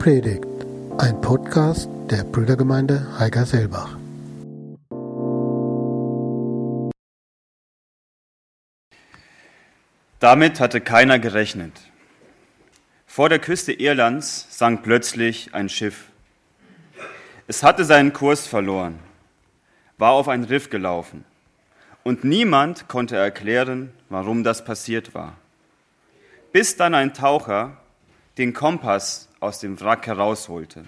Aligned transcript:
Predigt, 0.00 0.46
ein 0.96 1.20
Podcast 1.20 1.86
der 2.10 2.24
Brüdergemeinde 2.24 3.18
Heiger-Selbach. 3.18 3.98
Damit 10.18 10.58
hatte 10.58 10.80
keiner 10.80 11.18
gerechnet. 11.18 11.74
Vor 13.04 13.28
der 13.28 13.40
Küste 13.40 13.74
Irlands 13.74 14.46
sank 14.48 14.84
plötzlich 14.84 15.52
ein 15.52 15.68
Schiff. 15.68 16.06
Es 17.46 17.62
hatte 17.62 17.84
seinen 17.84 18.14
Kurs 18.14 18.46
verloren, 18.46 19.00
war 19.98 20.12
auf 20.12 20.28
ein 20.28 20.44
Riff 20.44 20.70
gelaufen 20.70 21.26
und 22.04 22.24
niemand 22.24 22.88
konnte 22.88 23.16
erklären, 23.16 23.92
warum 24.08 24.44
das 24.44 24.64
passiert 24.64 25.14
war. 25.14 25.36
Bis 26.52 26.78
dann 26.78 26.94
ein 26.94 27.12
Taucher 27.12 27.76
den 28.38 28.54
Kompass 28.54 29.29
aus 29.40 29.58
dem 29.58 29.80
Wrack 29.80 30.06
herausholte. 30.06 30.84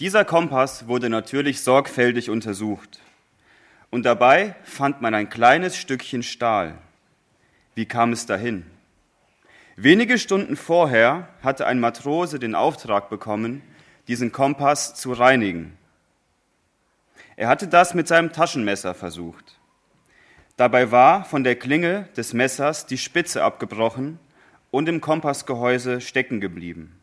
Dieser 0.00 0.24
Kompass 0.24 0.86
wurde 0.86 1.08
natürlich 1.08 1.62
sorgfältig 1.62 2.30
untersucht. 2.30 3.00
Und 3.90 4.04
dabei 4.04 4.54
fand 4.64 5.00
man 5.00 5.14
ein 5.14 5.30
kleines 5.30 5.76
Stückchen 5.76 6.22
Stahl. 6.22 6.78
Wie 7.74 7.86
kam 7.86 8.12
es 8.12 8.26
dahin? 8.26 8.66
Wenige 9.76 10.18
Stunden 10.18 10.56
vorher 10.56 11.28
hatte 11.42 11.66
ein 11.66 11.80
Matrose 11.80 12.38
den 12.38 12.54
Auftrag 12.54 13.08
bekommen, 13.08 13.62
diesen 14.08 14.32
Kompass 14.32 14.94
zu 14.94 15.12
reinigen. 15.12 15.78
Er 17.36 17.48
hatte 17.48 17.68
das 17.68 17.94
mit 17.94 18.08
seinem 18.08 18.32
Taschenmesser 18.32 18.94
versucht. 18.94 19.58
Dabei 20.56 20.90
war 20.90 21.24
von 21.24 21.44
der 21.44 21.54
Klinge 21.54 22.08
des 22.16 22.32
Messers 22.32 22.86
die 22.86 22.98
Spitze 22.98 23.44
abgebrochen 23.44 24.18
und 24.72 24.88
im 24.88 25.00
Kompassgehäuse 25.00 26.00
stecken 26.00 26.40
geblieben. 26.40 26.97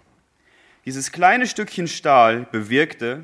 Dieses 0.86 1.11
kleine 1.11 1.47
Stückchen 1.47 1.88
Stahl 1.88 2.47
bewirkte, 2.52 3.23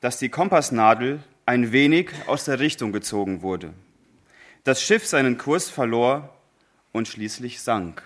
dass 0.00 0.18
die 0.18 0.28
Kompassnadel 0.28 1.22
ein 1.46 1.72
wenig 1.72 2.10
aus 2.26 2.44
der 2.44 2.58
Richtung 2.58 2.92
gezogen 2.92 3.40
wurde. 3.40 3.72
Das 4.64 4.82
Schiff 4.82 5.06
seinen 5.06 5.38
Kurs 5.38 5.70
verlor 5.70 6.36
und 6.92 7.08
schließlich 7.08 7.62
sank. 7.62 8.02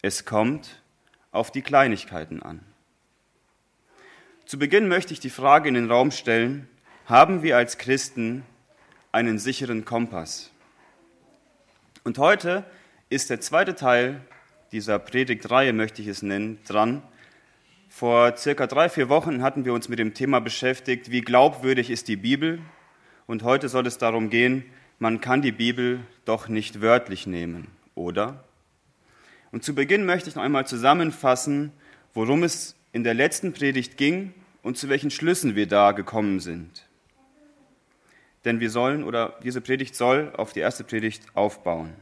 Es 0.00 0.24
kommt 0.24 0.82
auf 1.32 1.50
die 1.52 1.60
Kleinigkeiten 1.60 2.42
an. 2.42 2.60
Zu 4.46 4.58
Beginn 4.58 4.88
möchte 4.88 5.12
ich 5.12 5.20
die 5.20 5.28
Frage 5.28 5.68
in 5.68 5.74
den 5.74 5.90
Raum 5.90 6.12
stellen, 6.12 6.68
haben 7.04 7.42
wir 7.42 7.58
als 7.58 7.76
Christen 7.76 8.42
einen 9.12 9.38
sicheren 9.38 9.84
Kompass? 9.84 10.50
Und 12.04 12.16
heute 12.16 12.64
ist 13.10 13.28
der 13.28 13.40
zweite 13.40 13.74
Teil 13.74 14.22
dieser 14.72 14.98
Predigtreihe, 14.98 15.74
möchte 15.74 16.00
ich 16.00 16.08
es 16.08 16.22
nennen, 16.22 16.58
dran. 16.66 17.02
Vor 17.98 18.36
circa 18.36 18.66
drei, 18.66 18.90
vier 18.90 19.08
Wochen 19.08 19.42
hatten 19.42 19.64
wir 19.64 19.72
uns 19.72 19.88
mit 19.88 19.98
dem 19.98 20.12
Thema 20.12 20.38
beschäftigt, 20.38 21.10
wie 21.10 21.22
glaubwürdig 21.22 21.88
ist 21.88 22.08
die 22.08 22.16
Bibel? 22.16 22.60
Und 23.26 23.42
heute 23.42 23.70
soll 23.70 23.86
es 23.86 23.96
darum 23.96 24.28
gehen, 24.28 24.66
man 24.98 25.22
kann 25.22 25.40
die 25.40 25.50
Bibel 25.50 26.00
doch 26.26 26.46
nicht 26.48 26.82
wörtlich 26.82 27.26
nehmen, 27.26 27.68
oder? 27.94 28.44
Und 29.50 29.64
zu 29.64 29.74
Beginn 29.74 30.04
möchte 30.04 30.28
ich 30.28 30.36
noch 30.36 30.42
einmal 30.42 30.66
zusammenfassen, 30.66 31.72
worum 32.12 32.42
es 32.42 32.76
in 32.92 33.02
der 33.02 33.14
letzten 33.14 33.54
Predigt 33.54 33.96
ging 33.96 34.34
und 34.62 34.76
zu 34.76 34.90
welchen 34.90 35.10
Schlüssen 35.10 35.54
wir 35.54 35.66
da 35.66 35.92
gekommen 35.92 36.40
sind. 36.40 36.86
Denn 38.44 38.60
wir 38.60 38.68
sollen, 38.68 39.04
oder 39.04 39.38
diese 39.42 39.62
Predigt 39.62 39.94
soll 39.94 40.34
auf 40.36 40.52
die 40.52 40.60
erste 40.60 40.84
Predigt 40.84 41.22
aufbauen. 41.32 41.94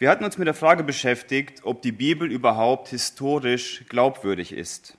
Wir 0.00 0.10
hatten 0.10 0.22
uns 0.22 0.38
mit 0.38 0.46
der 0.46 0.54
Frage 0.54 0.84
beschäftigt, 0.84 1.62
ob 1.64 1.82
die 1.82 1.90
Bibel 1.90 2.30
überhaupt 2.30 2.86
historisch 2.88 3.82
glaubwürdig 3.88 4.52
ist. 4.52 4.96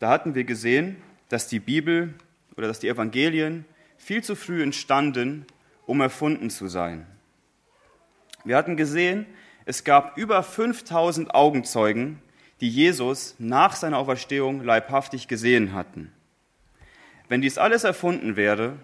Da 0.00 0.08
hatten 0.10 0.34
wir 0.34 0.42
gesehen, 0.42 0.96
dass 1.28 1.46
die 1.46 1.60
Bibel 1.60 2.14
oder 2.56 2.66
dass 2.66 2.80
die 2.80 2.88
Evangelien 2.88 3.64
viel 3.96 4.24
zu 4.24 4.34
früh 4.34 4.64
entstanden, 4.64 5.46
um 5.86 6.00
erfunden 6.00 6.50
zu 6.50 6.66
sein. 6.66 7.06
Wir 8.44 8.56
hatten 8.56 8.76
gesehen, 8.76 9.26
es 9.64 9.84
gab 9.84 10.18
über 10.18 10.42
5000 10.42 11.32
Augenzeugen, 11.32 12.20
die 12.60 12.68
Jesus 12.68 13.36
nach 13.38 13.76
seiner 13.76 13.98
Auferstehung 13.98 14.64
leibhaftig 14.64 15.28
gesehen 15.28 15.72
hatten. 15.72 16.12
Wenn 17.28 17.42
dies 17.42 17.58
alles 17.58 17.84
erfunden 17.84 18.34
wäre, 18.34 18.76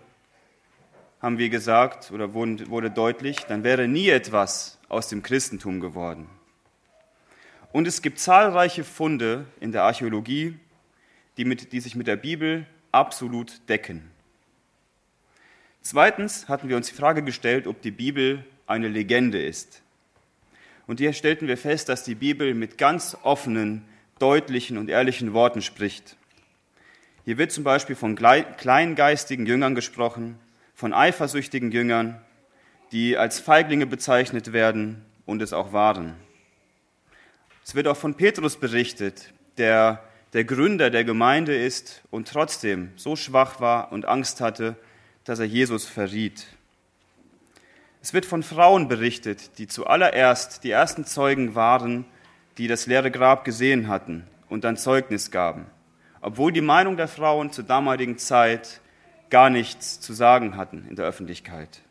haben 1.21 1.39
wir 1.39 1.49
gesagt 1.49 2.13
oder 2.13 2.33
wurde 2.35 2.91
deutlich, 2.91 3.39
dann 3.49 3.65
wäre 3.65 3.89
nie 3.89 4.09
etwas 4.09 4.74
aus 4.89 5.09
dem 5.09 5.23
Christentum 5.23 5.81
geworden. 5.81 6.29
Und 7.73 7.89
es 7.89 8.03
gibt 8.03 8.19
zahlreiche 8.19 8.85
Funde 8.85 9.47
in 9.61 9.73
der 9.73 9.83
Archäologie, 9.83 10.57
die, 11.37 11.45
mit, 11.45 11.73
die 11.73 11.81
sich 11.81 11.97
mit 11.97 12.07
der 12.07 12.17
Bibel 12.17 12.67
absolut 12.93 13.69
decken. 13.69 14.11
Zweitens 15.83 16.49
hatten 16.49 16.69
wir 16.69 16.77
uns 16.77 16.89
die 16.89 16.95
Frage 16.95 17.23
gestellt, 17.23 17.67
ob 17.67 17.83
die 17.83 17.91
Bibel 17.91 18.45
eine 18.67 18.89
Legende 18.89 19.43
ist. 19.43 19.83
Und 20.87 21.01
hier 21.01 21.13
stellten 21.13 21.49
wir 21.49 21.59
fest, 21.59 21.89
dass 21.89 22.05
die 22.05 22.15
Bibel 22.15 22.55
mit 22.55 22.79
ganz 22.79 23.17
offenen, 23.23 23.85
deutlichen 24.19 24.79
und 24.79 24.89
ehrlichen 24.89 25.33
Worten 25.33 25.61
spricht. 25.61 26.17
Hier 27.25 27.39
wird 27.39 27.53
zum 27.53 27.65
Beispiel 27.65 27.97
von 27.97 28.17
kleingeistigen 28.17 29.47
Jüngern 29.47 29.75
gesprochen, 29.75 30.39
von 30.75 30.93
eifersüchtigen 30.93 31.73
Jüngern, 31.73 32.21
die 32.93 33.17
als 33.17 33.41
Feiglinge 33.41 33.87
bezeichnet 33.87 34.53
werden 34.53 35.05
und 35.27 35.43
es 35.43 35.53
auch 35.53 35.73
waren. 35.73 36.15
Es 37.65 37.75
wird 37.75 37.87
auch 37.89 37.97
von 37.97 38.15
Petrus 38.15 38.57
berichtet, 38.57 39.33
der 39.57 40.03
der 40.35 40.45
Gründer 40.45 40.91
der 40.91 41.05
Gemeinde 41.05 41.57
ist 41.57 42.03
und 42.11 42.29
trotzdem 42.29 42.91
so 42.97 43.15
schwach 43.15 43.61
war 43.61 43.93
und 43.93 44.05
Angst 44.05 44.41
hatte, 44.41 44.77
dass 45.23 45.39
er 45.39 45.47
Jesus 45.47 45.87
verriet. 45.87 46.47
Es 48.03 48.13
wird 48.13 48.27
von 48.27 48.43
Frauen 48.43 48.89
berichtet, 48.89 49.59
die 49.59 49.69
zuallererst 49.69 50.65
die 50.65 50.73
ersten 50.73 51.07
Zeugen 51.07 51.55
waren, 51.55 52.05
die 52.59 52.67
das 52.67 52.87
leere 52.87 53.13
Grab 53.13 53.45
gesehen 53.45 53.87
hatten 53.89 54.25
und 54.49 54.65
dann 54.65 54.77
Zeugnis 54.77 55.31
gaben, 55.31 55.67
obwohl 56.21 56.53
die 56.53 56.61
Meinung 56.61 56.97
der 56.97 57.09
Frauen 57.09 57.53
zur 57.53 57.65
damaligen 57.65 58.19
Zeit 58.19 58.81
gar 59.31 59.51
nichts 59.51 60.01
zu 60.01 60.13
sagen 60.13 60.57
hatten 60.57 60.85
in 60.91 60.97
der 60.97 61.07
Öffentlichkeit. 61.07 61.84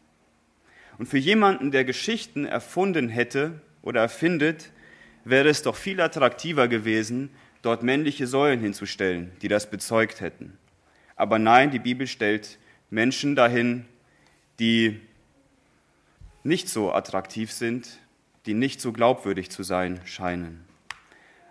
Und 0.97 1.07
für 1.07 1.17
jemanden, 1.17 1.71
der 1.71 1.85
Geschichten 1.85 2.45
erfunden 2.45 3.09
hätte 3.09 3.61
oder 3.81 4.01
erfindet, 4.01 4.71
wäre 5.25 5.49
es 5.49 5.61
doch 5.61 5.75
viel 5.75 5.99
attraktiver 6.01 6.67
gewesen, 6.67 7.29
dort 7.61 7.83
männliche 7.83 8.27
Säulen 8.27 8.59
hinzustellen, 8.59 9.31
die 9.41 9.47
das 9.47 9.69
bezeugt 9.69 10.21
hätten. 10.21 10.57
Aber 11.15 11.39
nein, 11.39 11.71
die 11.71 11.79
Bibel 11.79 12.07
stellt 12.07 12.59
Menschen 12.89 13.35
dahin, 13.35 13.85
die 14.59 14.99
nicht 16.43 16.69
so 16.69 16.91
attraktiv 16.91 17.51
sind, 17.51 17.99
die 18.45 18.53
nicht 18.53 18.81
so 18.81 18.91
glaubwürdig 18.91 19.49
zu 19.49 19.63
sein 19.63 20.01
scheinen. 20.05 20.65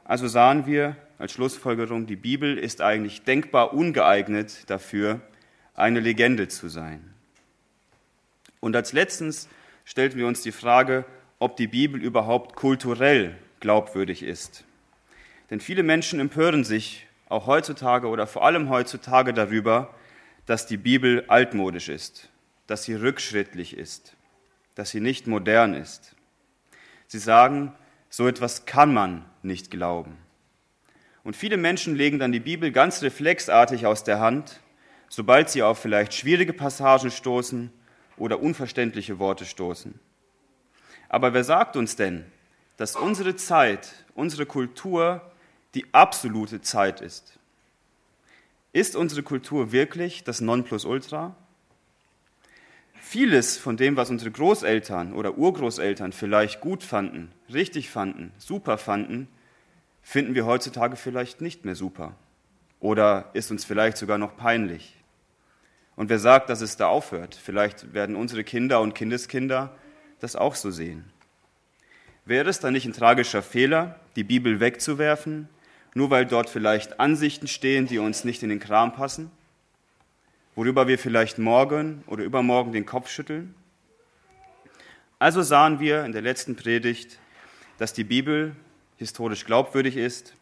Also 0.04 0.28
sahen 0.28 0.66
wir 0.66 0.97
als 1.19 1.32
Schlussfolgerung, 1.32 2.06
die 2.06 2.16
Bibel 2.16 2.58
ist 2.58 2.82
eigentlich 2.82 3.22
denkbar 3.22 3.72
ungeeignet 3.72 4.69
dafür, 4.69 5.20
eine 5.75 6.00
Legende 6.00 6.48
zu 6.48 6.69
sein. 6.69 7.11
Und 8.62 8.76
als 8.76 8.92
letztens 8.92 9.48
stellten 9.84 10.18
wir 10.18 10.26
uns 10.28 10.42
die 10.42 10.52
Frage, 10.52 11.04
ob 11.40 11.56
die 11.56 11.66
Bibel 11.66 12.00
überhaupt 12.00 12.54
kulturell 12.54 13.36
glaubwürdig 13.58 14.22
ist. 14.22 14.64
Denn 15.50 15.60
viele 15.60 15.82
Menschen 15.82 16.20
empören 16.20 16.62
sich 16.62 17.08
auch 17.28 17.48
heutzutage 17.48 18.06
oder 18.06 18.28
vor 18.28 18.44
allem 18.44 18.68
heutzutage 18.68 19.34
darüber, 19.34 19.92
dass 20.46 20.66
die 20.66 20.76
Bibel 20.76 21.25
altmodisch 21.26 21.88
ist, 21.88 22.31
dass 22.69 22.84
sie 22.84 22.94
rückschrittlich 22.94 23.76
ist, 23.76 24.16
dass 24.76 24.90
sie 24.90 25.00
nicht 25.00 25.26
modern 25.26 25.75
ist. 25.75 26.14
Sie 27.08 27.19
sagen, 27.19 27.75
so 28.10 28.28
etwas 28.28 28.64
kann 28.64 28.94
man 28.94 29.25
nicht 29.42 29.72
glauben. 29.72 30.16
Und 31.25 31.34
viele 31.34 31.56
Menschen 31.56 31.96
legen 31.96 32.20
dann 32.20 32.31
die 32.31 32.38
Bibel 32.38 32.70
ganz 32.70 33.02
reflexartig 33.02 33.87
aus 33.87 34.04
der 34.04 34.20
Hand, 34.20 34.60
sobald 35.08 35.50
sie 35.50 35.64
auf 35.64 35.81
vielleicht 35.81 36.14
schwierige 36.14 36.52
Passagen 36.52 37.10
stoßen 37.10 37.72
oder 38.22 38.40
unverständliche 38.40 39.19
Worte 39.19 39.44
stoßen. 39.44 39.98
Aber 41.08 41.34
wer 41.34 41.42
sagt 41.42 41.74
uns 41.76 41.96
denn, 41.96 42.24
dass 42.76 42.94
unsere 42.94 43.34
Zeit, 43.34 43.92
unsere 44.14 44.46
Kultur 44.46 45.32
die 45.74 45.92
absolute 45.92 46.60
Zeit 46.60 47.00
ist? 47.00 47.40
Ist 48.72 48.94
unsere 48.94 49.24
Kultur 49.24 49.72
wirklich 49.72 50.22
das 50.22 50.40
Nonplusultra? 50.40 51.34
Vieles 52.94 53.58
von 53.58 53.76
dem, 53.76 53.96
was 53.96 54.08
unsere 54.08 54.30
Großeltern 54.30 55.14
oder 55.14 55.36
Urgroßeltern 55.36 56.12
vielleicht 56.12 56.60
gut 56.60 56.84
fanden, 56.84 57.32
richtig 57.52 57.90
fanden, 57.90 58.30
super 58.38 58.78
fanden, 58.78 59.26
finden 60.00 60.36
wir 60.36 60.46
heutzutage 60.46 60.94
vielleicht 60.94 61.40
nicht 61.40 61.64
mehr 61.64 61.75
super 61.75 62.14
oder 62.78 63.30
ist 63.32 63.50
uns 63.50 63.64
vielleicht 63.64 63.96
sogar 63.96 64.16
noch 64.16 64.36
peinlich. 64.36 65.01
Und 65.96 66.08
wer 66.08 66.18
sagt, 66.18 66.48
dass 66.48 66.60
es 66.60 66.76
da 66.76 66.88
aufhört? 66.88 67.34
Vielleicht 67.34 67.92
werden 67.94 68.16
unsere 68.16 68.44
Kinder 68.44 68.80
und 68.80 68.94
Kindeskinder 68.94 69.76
das 70.20 70.36
auch 70.36 70.54
so 70.54 70.70
sehen. 70.70 71.04
Wäre 72.24 72.48
es 72.48 72.60
dann 72.60 72.72
nicht 72.72 72.86
ein 72.86 72.92
tragischer 72.92 73.42
Fehler, 73.42 73.98
die 74.16 74.24
Bibel 74.24 74.60
wegzuwerfen 74.60 75.48
nur 75.94 76.10
weil 76.10 76.26
dort 76.26 76.48
vielleicht 76.48 77.00
Ansichten 77.00 77.48
stehen, 77.48 77.86
die 77.86 77.98
uns 77.98 78.24
nicht 78.24 78.42
in 78.42 78.48
den 78.48 78.60
Kram 78.60 78.92
passen, 78.92 79.30
worüber 80.54 80.88
wir 80.88 80.98
vielleicht 80.98 81.38
morgen 81.38 82.02
oder 82.06 82.24
übermorgen 82.24 82.72
den 82.72 82.86
Kopf 82.86 83.10
schütteln. 83.10 83.54
Also 85.18 85.42
sahen 85.42 85.80
wir 85.80 86.04
in 86.04 86.12
der 86.12 86.22
letzten 86.22 86.56
Predigt, 86.56 87.18
dass 87.78 87.92
die 87.92 88.04
Bibel 88.04 88.56
historisch 88.96 89.44
glaubwürdig 89.44 89.96
ist, 89.96 90.34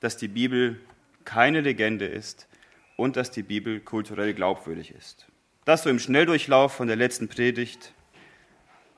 dass 0.00 0.16
die 0.16 0.28
Bibel 0.28 0.80
keine 1.24 1.60
Legende 1.60 2.06
ist 2.06 2.46
und 2.98 3.16
dass 3.16 3.30
die 3.30 3.44
Bibel 3.44 3.78
kulturell 3.78 4.34
glaubwürdig 4.34 4.90
ist. 4.90 5.28
Das 5.64 5.84
so 5.84 5.90
im 5.90 6.00
Schnelldurchlauf 6.00 6.72
von 6.74 6.88
der 6.88 6.96
letzten 6.96 7.28
Predigt, 7.28 7.94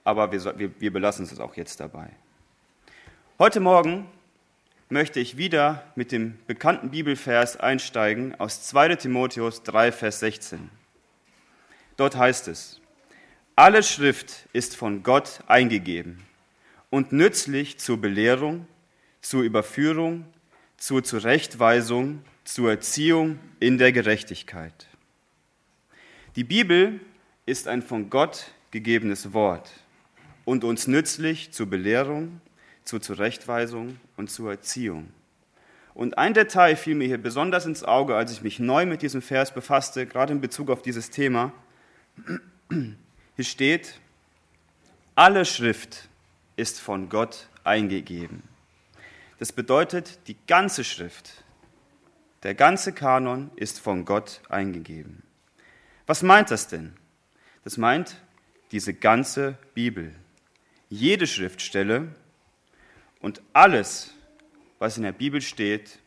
aber 0.04 0.32
wir, 0.32 0.58
wir, 0.58 0.80
wir 0.80 0.92
belassen 0.92 1.26
es 1.26 1.38
auch 1.38 1.54
jetzt 1.54 1.80
dabei. 1.80 2.08
Heute 3.38 3.60
Morgen 3.60 4.06
möchte 4.88 5.20
ich 5.20 5.36
wieder 5.36 5.84
mit 5.96 6.12
dem 6.12 6.38
bekannten 6.46 6.90
Bibelvers 6.90 7.58
einsteigen 7.58 8.34
aus 8.40 8.66
2 8.68 8.96
Timotheus 8.96 9.64
3, 9.64 9.92
Vers 9.92 10.20
16. 10.20 10.70
Dort 11.98 12.16
heißt 12.16 12.48
es, 12.48 12.80
alle 13.54 13.82
Schrift 13.82 14.48
ist 14.54 14.76
von 14.76 15.02
Gott 15.02 15.40
eingegeben 15.46 16.24
und 16.88 17.12
nützlich 17.12 17.78
zur 17.78 18.00
Belehrung, 18.00 18.66
zur 19.20 19.42
Überführung, 19.42 20.24
zur 20.78 21.04
Zurechtweisung, 21.04 22.24
zur 22.52 22.70
Erziehung 22.70 23.38
in 23.60 23.78
der 23.78 23.92
Gerechtigkeit. 23.92 24.88
Die 26.34 26.42
Bibel 26.42 27.00
ist 27.46 27.68
ein 27.68 27.80
von 27.80 28.10
Gott 28.10 28.46
gegebenes 28.72 29.32
Wort 29.32 29.70
und 30.44 30.64
uns 30.64 30.88
nützlich 30.88 31.52
zur 31.52 31.66
Belehrung, 31.66 32.40
zur 32.84 33.00
Zurechtweisung 33.00 34.00
und 34.16 34.32
zur 34.32 34.50
Erziehung. 34.50 35.10
Und 35.94 36.18
ein 36.18 36.34
Detail 36.34 36.74
fiel 36.74 36.96
mir 36.96 37.06
hier 37.06 37.18
besonders 37.18 37.66
ins 37.66 37.84
Auge, 37.84 38.16
als 38.16 38.32
ich 38.32 38.42
mich 38.42 38.58
neu 38.58 38.84
mit 38.84 39.02
diesem 39.02 39.22
Vers 39.22 39.54
befasste, 39.54 40.06
gerade 40.06 40.32
in 40.32 40.40
Bezug 40.40 40.70
auf 40.70 40.82
dieses 40.82 41.10
Thema. 41.10 41.52
Hier 42.68 43.44
steht, 43.44 44.00
alle 45.14 45.44
Schrift 45.44 46.08
ist 46.56 46.80
von 46.80 47.08
Gott 47.08 47.48
eingegeben. 47.62 48.42
Das 49.38 49.52
bedeutet, 49.52 50.18
die 50.26 50.36
ganze 50.46 50.82
Schrift, 50.84 51.44
der 52.42 52.54
ganze 52.54 52.92
Kanon 52.92 53.50
ist 53.56 53.80
von 53.80 54.04
Gott 54.04 54.40
eingegeben. 54.48 55.22
Was 56.06 56.22
meint 56.22 56.50
das 56.50 56.68
denn? 56.68 56.94
Das 57.64 57.76
meint 57.76 58.16
diese 58.72 58.94
ganze 58.94 59.58
Bibel. 59.74 60.14
Jede 60.88 61.26
Schriftstelle 61.26 62.08
und 63.20 63.42
alles, 63.52 64.14
was 64.78 64.96
in 64.96 65.02
der 65.02 65.12
Bibel 65.12 65.40
steht, 65.40 65.98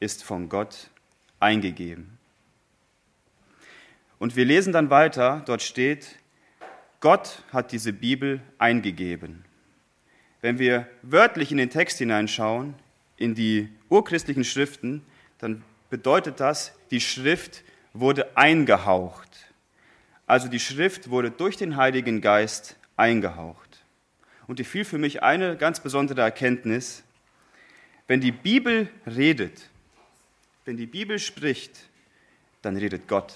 ist 0.00 0.24
von 0.24 0.48
Gott 0.48 0.90
eingegeben. 1.38 2.18
Und 4.18 4.36
wir 4.36 4.44
lesen 4.44 4.72
dann 4.72 4.88
weiter, 4.88 5.42
dort 5.46 5.62
steht, 5.62 6.16
Gott 7.00 7.42
hat 7.52 7.72
diese 7.72 7.92
Bibel 7.92 8.40
eingegeben. 8.58 9.44
Wenn 10.40 10.58
wir 10.58 10.88
wörtlich 11.02 11.50
in 11.50 11.58
den 11.58 11.70
Text 11.70 11.98
hineinschauen, 11.98 12.74
in 13.16 13.34
die 13.34 13.68
urchristlichen 13.88 14.44
Schriften, 14.44 15.04
dann 15.38 15.64
bedeutet 15.92 16.40
das, 16.40 16.72
die 16.90 17.02
Schrift 17.02 17.64
wurde 17.92 18.34
eingehaucht. 18.34 19.28
Also 20.26 20.48
die 20.48 20.58
Schrift 20.58 21.10
wurde 21.10 21.30
durch 21.30 21.58
den 21.58 21.76
Heiligen 21.76 22.22
Geist 22.22 22.76
eingehaucht. 22.96 23.84
Und 24.46 24.58
die 24.58 24.64
fiel 24.64 24.86
für 24.86 24.96
mich 24.96 25.22
eine 25.22 25.54
ganz 25.58 25.80
besondere 25.80 26.22
Erkenntnis. 26.22 27.02
Wenn 28.06 28.22
die 28.22 28.32
Bibel 28.32 28.88
redet, 29.06 29.68
wenn 30.64 30.78
die 30.78 30.86
Bibel 30.86 31.18
spricht, 31.18 31.90
dann 32.62 32.78
redet 32.78 33.06
Gott. 33.06 33.34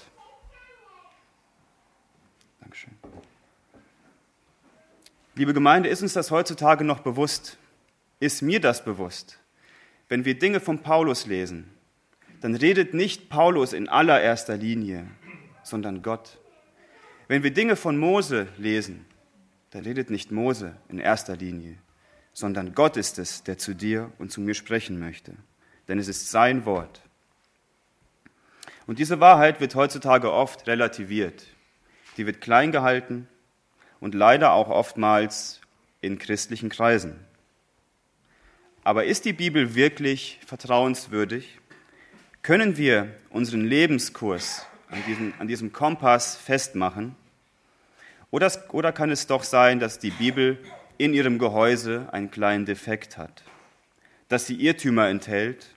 Dankeschön. 2.59 2.93
Liebe 5.35 5.53
Gemeinde, 5.53 5.89
ist 5.89 6.01
uns 6.01 6.13
das 6.13 6.31
heutzutage 6.31 6.83
noch 6.83 7.01
bewusst? 7.01 7.59
Ist 8.19 8.41
mir 8.41 8.59
das 8.59 8.83
bewusst? 8.83 9.37
Wenn 10.09 10.25
wir 10.25 10.39
Dinge 10.39 10.59
von 10.59 10.81
Paulus 10.81 11.27
lesen, 11.27 11.76
dann 12.41 12.55
redet 12.55 12.93
nicht 12.93 13.29
Paulus 13.29 13.73
in 13.73 13.89
allererster 13.89 14.57
Linie, 14.57 15.07
sondern 15.63 16.01
Gott. 16.01 16.39
Wenn 17.27 17.43
wir 17.43 17.51
Dinge 17.51 17.75
von 17.75 17.97
Mose 17.97 18.47
lesen, 18.57 19.05
da 19.71 19.79
redet 19.79 20.09
nicht 20.09 20.31
Mose 20.31 20.75
in 20.89 20.99
erster 20.99 21.35
Linie, 21.35 21.77
sondern 22.33 22.73
Gott 22.73 22.97
ist 22.97 23.19
es, 23.19 23.43
der 23.43 23.57
zu 23.57 23.73
dir 23.73 24.11
und 24.17 24.31
zu 24.31 24.41
mir 24.41 24.53
sprechen 24.53 24.99
möchte. 24.99 25.33
Denn 25.87 25.99
es 25.99 26.07
ist 26.07 26.29
sein 26.29 26.65
Wort. 26.65 27.01
Und 28.85 28.99
diese 28.99 29.19
Wahrheit 29.19 29.59
wird 29.59 29.75
heutzutage 29.75 30.31
oft 30.31 30.67
relativiert. 30.67 31.45
Die 32.15 32.25
wird 32.25 32.39
klein 32.39 32.71
gehalten 32.71 33.27
und 33.99 34.15
leider 34.15 34.53
auch 34.53 34.69
oftmals 34.69 35.61
in 35.99 36.17
christlichen 36.17 36.69
Kreisen. 36.69 37.19
Aber 38.83 39.03
ist 39.03 39.25
die 39.25 39.33
Bibel 39.33 39.75
wirklich 39.75 40.39
vertrauenswürdig? 40.45 41.59
Können 42.47 42.77
wir 42.77 43.13
unseren 43.29 43.65
Lebenskurs 43.65 44.65
an 44.87 45.03
diesem, 45.05 45.33
an 45.37 45.49
diesem 45.49 45.73
Kompass 45.73 46.37
festmachen? 46.37 47.13
Oder, 48.31 48.49
oder 48.71 48.93
kann 48.93 49.11
es 49.11 49.27
doch 49.27 49.43
sein, 49.43 49.81
dass 49.81 49.99
die 49.99 50.11
Bibel 50.11 50.57
in 50.97 51.13
ihrem 51.13 51.39
Gehäuse 51.39 52.07
einen 52.13 52.31
kleinen 52.31 52.65
Defekt 52.65 53.17
hat, 53.17 53.43
dass 54.29 54.47
sie 54.47 54.55
Irrtümer 54.55 55.09
enthält? 55.09 55.75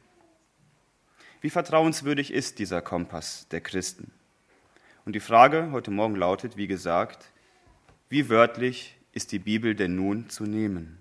Wie 1.40 1.50
vertrauenswürdig 1.50 2.32
ist 2.32 2.60
dieser 2.60 2.82
Kompass 2.82 3.48
der 3.48 3.62
Christen? 3.62 4.12
Und 5.04 5.16
die 5.16 5.18
Frage 5.18 5.70
heute 5.72 5.90
Morgen 5.90 6.14
lautet, 6.14 6.56
wie 6.56 6.68
gesagt, 6.68 7.32
wie 8.10 8.28
wörtlich 8.28 8.96
ist 9.10 9.32
die 9.32 9.40
Bibel 9.40 9.74
denn 9.74 9.96
nun 9.96 10.30
zu 10.30 10.44
nehmen? 10.44 10.98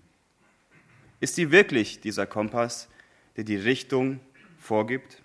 Ist 1.19 1.36
sie 1.36 1.51
wirklich 1.51 2.01
dieser 2.01 2.25
Kompass, 2.25 2.89
der 3.38 3.44
die 3.44 3.57
Richtung 3.57 4.19
vorgibt? 4.57 5.21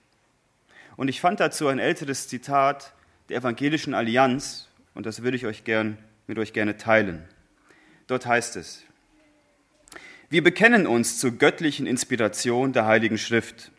Und 0.96 1.08
ich 1.08 1.20
fand 1.20 1.41
dazu 1.41 1.69
ein 1.69 1.79
älteres 1.79 2.29
Zitat 2.29 2.93
der 3.29 3.38
Evangelischen 3.38 3.94
Allianz, 3.94 4.69
und 4.94 5.06
das 5.06 5.22
würde 5.22 5.36
ich 5.36 5.46
euch 5.46 5.65
gern 5.65 5.98
mit 6.27 6.39
euch 6.39 6.53
gerne 6.53 6.77
teilen. 6.77 7.24
Dort 8.06 8.27
heißt 8.27 8.56
es, 8.56 8.84
wir 10.31 10.43
bekennen 10.43 10.86
uns 10.86 11.19
zur 11.19 11.32
göttlichen 11.32 11.86
Inspiration 11.86 12.72
der 12.72 12.86
Heiligen 12.86 13.19
Schrift, 13.19 13.70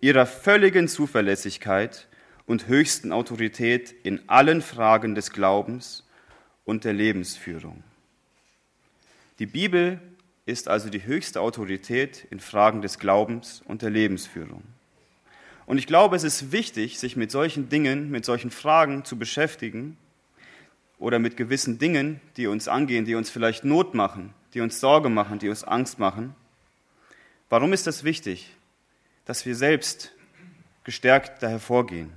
ihrer 0.00 0.26
völligen 0.26 0.88
Zuverlässigkeit 0.88 2.08
und 2.46 2.68
höchsten 2.68 3.12
Autorität 3.12 3.94
in 4.02 4.28
allen 4.28 4.62
Fragen 4.62 5.14
des 5.14 5.30
Glaubens 5.30 6.04
und 6.64 6.84
der 6.84 6.92
Lebensführung. 6.92 7.82
Die 9.38 9.46
Bibel 9.46 10.00
ist 10.44 10.68
also 10.68 10.88
die 10.90 11.04
höchste 11.04 11.40
Autorität 11.40 12.26
in 12.30 12.40
Fragen 12.40 12.82
des 12.82 12.98
Glaubens 12.98 13.62
und 13.66 13.82
der 13.82 13.90
Lebensführung. 13.90 14.62
Und 15.66 15.78
ich 15.78 15.86
glaube, 15.86 16.16
es 16.16 16.24
ist 16.24 16.52
wichtig, 16.52 16.98
sich 16.98 17.16
mit 17.16 17.30
solchen 17.30 17.68
Dingen, 17.68 18.10
mit 18.10 18.24
solchen 18.24 18.50
Fragen 18.50 19.04
zu 19.04 19.18
beschäftigen, 19.18 19.96
oder 21.02 21.18
mit 21.18 21.36
gewissen 21.36 21.78
Dingen, 21.78 22.20
die 22.36 22.46
uns 22.46 22.68
angehen, 22.68 23.04
die 23.04 23.16
uns 23.16 23.28
vielleicht 23.28 23.64
Not 23.64 23.92
machen, 23.92 24.32
die 24.54 24.60
uns 24.60 24.78
Sorge 24.78 25.08
machen, 25.08 25.40
die 25.40 25.48
uns 25.48 25.64
Angst 25.64 25.98
machen. 25.98 26.36
Warum 27.50 27.72
ist 27.72 27.88
das 27.88 28.04
wichtig? 28.04 28.54
Dass 29.24 29.44
wir 29.44 29.56
selbst 29.56 30.12
gestärkt 30.84 31.42
da 31.42 31.48
hervorgehen. 31.48 32.12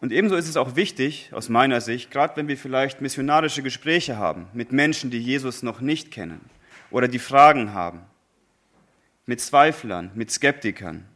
Und 0.00 0.10
ebenso 0.10 0.34
ist 0.34 0.48
es 0.48 0.56
auch 0.56 0.74
wichtig, 0.74 1.30
aus 1.32 1.48
meiner 1.48 1.80
Sicht, 1.80 2.10
gerade 2.10 2.36
wenn 2.36 2.48
wir 2.48 2.58
vielleicht 2.58 3.00
missionarische 3.00 3.62
Gespräche 3.62 4.16
haben 4.16 4.48
mit 4.52 4.72
Menschen, 4.72 5.12
die 5.12 5.20
Jesus 5.20 5.62
noch 5.62 5.80
nicht 5.80 6.10
kennen 6.10 6.40
oder 6.90 7.06
die 7.06 7.20
Fragen 7.20 7.74
haben, 7.74 8.00
mit 9.26 9.40
Zweiflern, 9.40 10.10
mit 10.14 10.30
Skeptikern, 10.30 11.06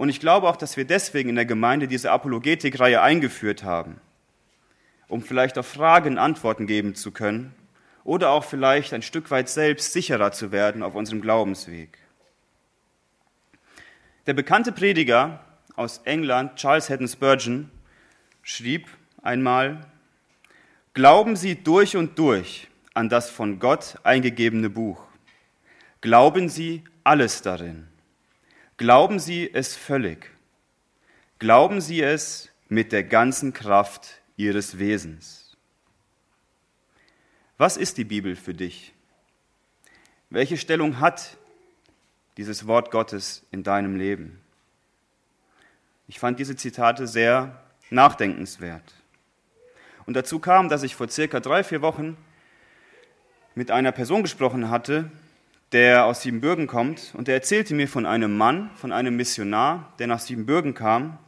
und 0.00 0.08
ich 0.08 0.18
glaube 0.18 0.48
auch, 0.48 0.56
dass 0.56 0.78
wir 0.78 0.86
deswegen 0.86 1.28
in 1.28 1.34
der 1.34 1.44
Gemeinde 1.44 1.86
diese 1.86 2.10
Apologetik-Reihe 2.10 3.02
eingeführt 3.02 3.64
haben, 3.64 4.00
um 5.08 5.20
vielleicht 5.20 5.58
auf 5.58 5.66
Fragen 5.66 6.16
Antworten 6.16 6.66
geben 6.66 6.94
zu 6.94 7.10
können 7.10 7.54
oder 8.02 8.30
auch 8.30 8.44
vielleicht 8.44 8.94
ein 8.94 9.02
Stück 9.02 9.30
weit 9.30 9.50
selbst 9.50 9.92
sicherer 9.92 10.32
zu 10.32 10.52
werden 10.52 10.82
auf 10.82 10.94
unserem 10.94 11.20
Glaubensweg. 11.20 11.98
Der 14.26 14.32
bekannte 14.32 14.72
Prediger 14.72 15.44
aus 15.76 15.98
England, 16.04 16.56
Charles 16.56 16.88
Haddon 16.88 17.06
Spurgeon, 17.06 17.70
schrieb 18.40 18.88
einmal, 19.20 19.86
Glauben 20.94 21.36
Sie 21.36 21.56
durch 21.56 21.94
und 21.94 22.18
durch 22.18 22.68
an 22.94 23.10
das 23.10 23.28
von 23.28 23.58
Gott 23.58 23.96
eingegebene 24.02 24.70
Buch. 24.70 25.09
Glauben 26.00 26.48
Sie 26.48 26.82
alles 27.04 27.42
darin. 27.42 27.86
Glauben 28.78 29.18
Sie 29.18 29.50
es 29.52 29.76
völlig. 29.76 30.30
Glauben 31.38 31.82
Sie 31.82 32.00
es 32.00 32.48
mit 32.68 32.92
der 32.92 33.04
ganzen 33.04 33.52
Kraft 33.52 34.22
Ihres 34.36 34.78
Wesens. 34.78 35.56
Was 37.58 37.76
ist 37.76 37.98
die 37.98 38.04
Bibel 38.04 38.36
für 38.36 38.54
dich? 38.54 38.94
Welche 40.30 40.56
Stellung 40.56 41.00
hat 41.00 41.36
dieses 42.38 42.66
Wort 42.66 42.90
Gottes 42.90 43.44
in 43.50 43.62
deinem 43.62 43.96
Leben? 43.96 44.40
Ich 46.08 46.18
fand 46.18 46.38
diese 46.38 46.56
Zitate 46.56 47.06
sehr 47.06 47.62
nachdenkenswert. 47.90 48.94
Und 50.06 50.14
dazu 50.14 50.38
kam, 50.38 50.70
dass 50.70 50.82
ich 50.82 50.96
vor 50.96 51.10
circa 51.10 51.40
drei, 51.40 51.62
vier 51.62 51.82
Wochen 51.82 52.16
mit 53.54 53.70
einer 53.70 53.92
Person 53.92 54.22
gesprochen 54.22 54.70
hatte, 54.70 55.10
der 55.72 56.04
aus 56.04 56.22
Siebenbürgen 56.22 56.66
kommt, 56.66 57.14
und 57.16 57.28
der 57.28 57.36
erzählte 57.36 57.74
mir 57.74 57.88
von 57.88 58.06
einem 58.06 58.36
Mann, 58.36 58.70
von 58.74 58.92
einem 58.92 59.16
Missionar, 59.16 59.92
der 59.98 60.08
nach 60.08 60.18
Siebenbürgen 60.18 60.74
kam 60.74 61.18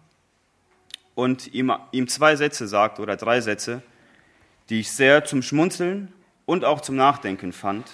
und 1.15 1.53
ihm, 1.55 1.73
ihm 1.93 2.09
zwei 2.09 2.35
Sätze 2.37 2.67
sagt 2.67 2.99
oder 2.99 3.17
drei 3.17 3.41
Sätze, 3.41 3.83
die 4.69 4.81
ich 4.81 4.91
sehr 4.91 5.25
zum 5.25 5.43
Schmunzeln 5.43 6.13
und 6.47 6.65
auch 6.65 6.81
zum 6.81 6.97
Nachdenken 6.97 7.53
fand. 7.53 7.91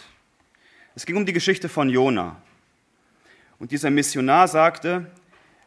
Es 0.94 1.04
ging 1.06 1.16
um 1.16 1.26
die 1.26 1.32
Geschichte 1.32 1.68
von 1.68 1.90
Jona. 1.90 2.36
Und 3.58 3.72
dieser 3.72 3.90
Missionar 3.90 4.48
sagte, 4.48 5.10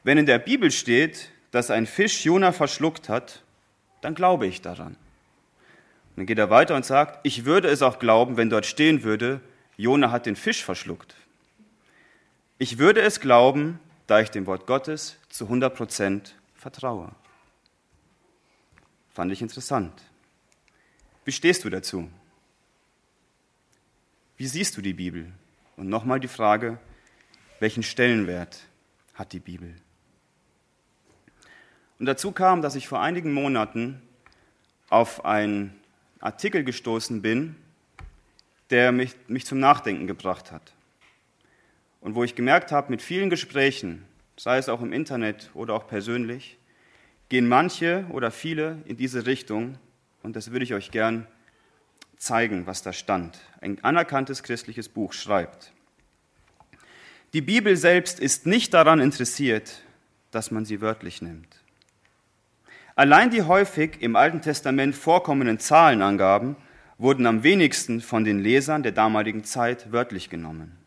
wenn 0.04 0.18
in 0.18 0.26
der 0.26 0.40
Bibel 0.40 0.72
steht, 0.72 1.32
dass 1.52 1.70
ein 1.70 1.86
Fisch 1.86 2.26
Jona 2.26 2.52
verschluckt 2.54 3.10
hat, 3.10 3.44
dann 4.02 4.16
glaube 4.16 4.48
ich 4.48 4.62
daran. 4.62 4.96
Und 4.96 6.18
dann 6.18 6.26
geht 6.26 6.40
er 6.40 6.50
weiter 6.50 6.76
und 6.76 6.86
sagt, 6.86 7.20
ich 7.24 7.46
würde 7.46 7.68
es 7.68 7.82
auch 7.82 8.00
glauben, 8.00 8.38
wenn 8.38 8.50
dort 8.50 8.66
stehen 8.66 9.04
würde, 9.04 9.42
Jona 9.78 10.12
hat 10.12 10.26
den 10.26 10.36
Fisch 10.36 10.64
verschluckt. 10.64 11.16
Ich 12.58 12.78
würde 12.78 13.02
es 13.02 13.20
glauben, 13.20 13.80
da 14.08 14.22
ich 14.22 14.30
dem 14.30 14.46
Wort 14.46 14.68
Gottes 14.68 15.18
zu 15.30 15.46
100 15.46 15.76
Prozent 15.76 16.36
vertraue. 16.56 17.12
Fand 19.14 19.32
ich 19.32 19.42
interessant. 19.42 19.94
Wie 21.26 21.32
stehst 21.32 21.64
du 21.64 21.70
dazu? 21.70 22.10
Wie 24.38 24.48
siehst 24.48 24.76
du 24.78 24.82
die 24.82 24.94
Bibel? 24.94 25.32
Und 25.78 25.90
nochmal 25.90 26.20
die 26.20 26.28
Frage, 26.28 26.80
welchen 27.60 27.84
Stellenwert 27.84 28.62
hat 29.14 29.34
die 29.34 29.40
Bibel? 29.40 29.76
Und 32.00 32.08
dazu 32.08 32.32
kam, 32.32 32.64
dass 32.64 32.76
ich 32.76 32.88
vor 32.88 33.02
einigen 33.02 33.34
Monaten 33.34 34.02
auf 34.90 35.24
einen 35.26 35.80
Artikel 36.20 36.64
gestoßen 36.64 37.22
bin, 37.22 37.56
der 38.72 38.92
mich, 38.92 39.16
mich 39.28 39.46
zum 39.46 39.60
Nachdenken 39.60 40.08
gebracht 40.08 40.52
hat. 40.52 40.74
Und 42.00 42.16
wo 42.16 42.24
ich 42.24 42.36
gemerkt 42.36 42.72
habe, 42.72 42.90
mit 42.90 43.02
vielen 43.02 43.30
Gesprächen, 43.30 44.06
sei 44.38 44.58
es 44.58 44.70
auch 44.70 44.82
im 44.82 44.94
Internet 44.94 45.52
oder 45.54 45.76
auch 45.76 45.88
persönlich, 45.88 46.58
gehen 47.30 47.48
manche 47.48 48.06
oder 48.10 48.32
viele 48.32 48.78
in 48.86 48.98
diese 48.98 49.26
Richtung. 49.26 49.78
Und 50.24 50.36
das 50.36 50.52
würde 50.52 50.66
ich 50.66 50.74
euch 50.74 50.92
gern 50.92 51.28
zeigen, 52.18 52.68
was 52.68 52.82
da 52.82 52.94
stand. 52.94 53.40
Ein 53.62 53.84
anerkanntes 53.84 54.44
christliches 54.44 54.90
Buch 54.90 55.14
schreibt. 55.14 55.72
Die 57.34 57.42
Bibel 57.42 57.78
selbst 57.78 58.20
ist 58.20 58.46
nicht 58.46 58.74
daran 58.74 59.00
interessiert, 59.00 59.82
dass 60.32 60.52
man 60.52 60.66
sie 60.66 60.82
wörtlich 60.82 61.22
nimmt. 61.22 61.62
Allein 62.96 63.30
die 63.30 63.44
häufig 63.44 64.02
im 64.02 64.16
Alten 64.16 64.42
Testament 64.42 64.96
vorkommenden 64.96 65.60
Zahlenangaben 65.60 66.56
wurden 67.02 67.26
am 67.26 67.42
wenigsten 67.42 68.00
von 68.00 68.24
den 68.24 68.40
Lesern 68.40 68.84
der 68.84 68.92
damaligen 68.92 69.44
Zeit 69.44 69.92
wörtlich 69.92 70.30
genommen. 70.30 70.78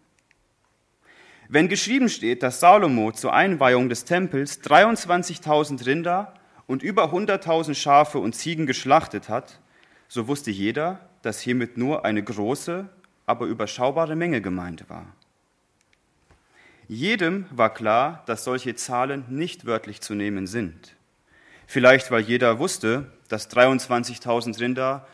Wenn 1.48 1.68
geschrieben 1.68 2.08
steht, 2.08 2.44
dass 2.44 2.60
Salomo 2.60 3.10
zur 3.10 3.34
Einweihung 3.34 3.88
des 3.88 4.04
Tempels 4.04 4.62
23.000 4.62 5.84
Rinder 5.84 6.32
und 6.68 6.84
über 6.84 7.12
100.000 7.12 7.74
Schafe 7.74 8.18
und 8.18 8.34
Ziegen 8.34 8.64
geschlachtet 8.64 9.28
hat, 9.28 9.58
so 10.06 10.28
wusste 10.28 10.52
jeder, 10.52 11.00
dass 11.22 11.40
hiermit 11.40 11.76
nur 11.76 12.04
eine 12.04 12.22
große, 12.22 12.88
aber 13.26 13.46
überschaubare 13.46 14.14
Menge 14.14 14.40
gemeint 14.40 14.88
war. 14.88 15.06
Jedem 16.86 17.46
war 17.50 17.74
klar, 17.74 18.22
dass 18.26 18.44
solche 18.44 18.76
Zahlen 18.76 19.24
nicht 19.28 19.66
wörtlich 19.66 20.00
zu 20.00 20.14
nehmen 20.14 20.46
sind. 20.46 20.94
Vielleicht, 21.66 22.12
weil 22.12 22.22
jeder 22.22 22.60
wusste, 22.60 23.10
dass 23.28 23.50
23.000 23.50 24.60
Rinder 24.60 25.06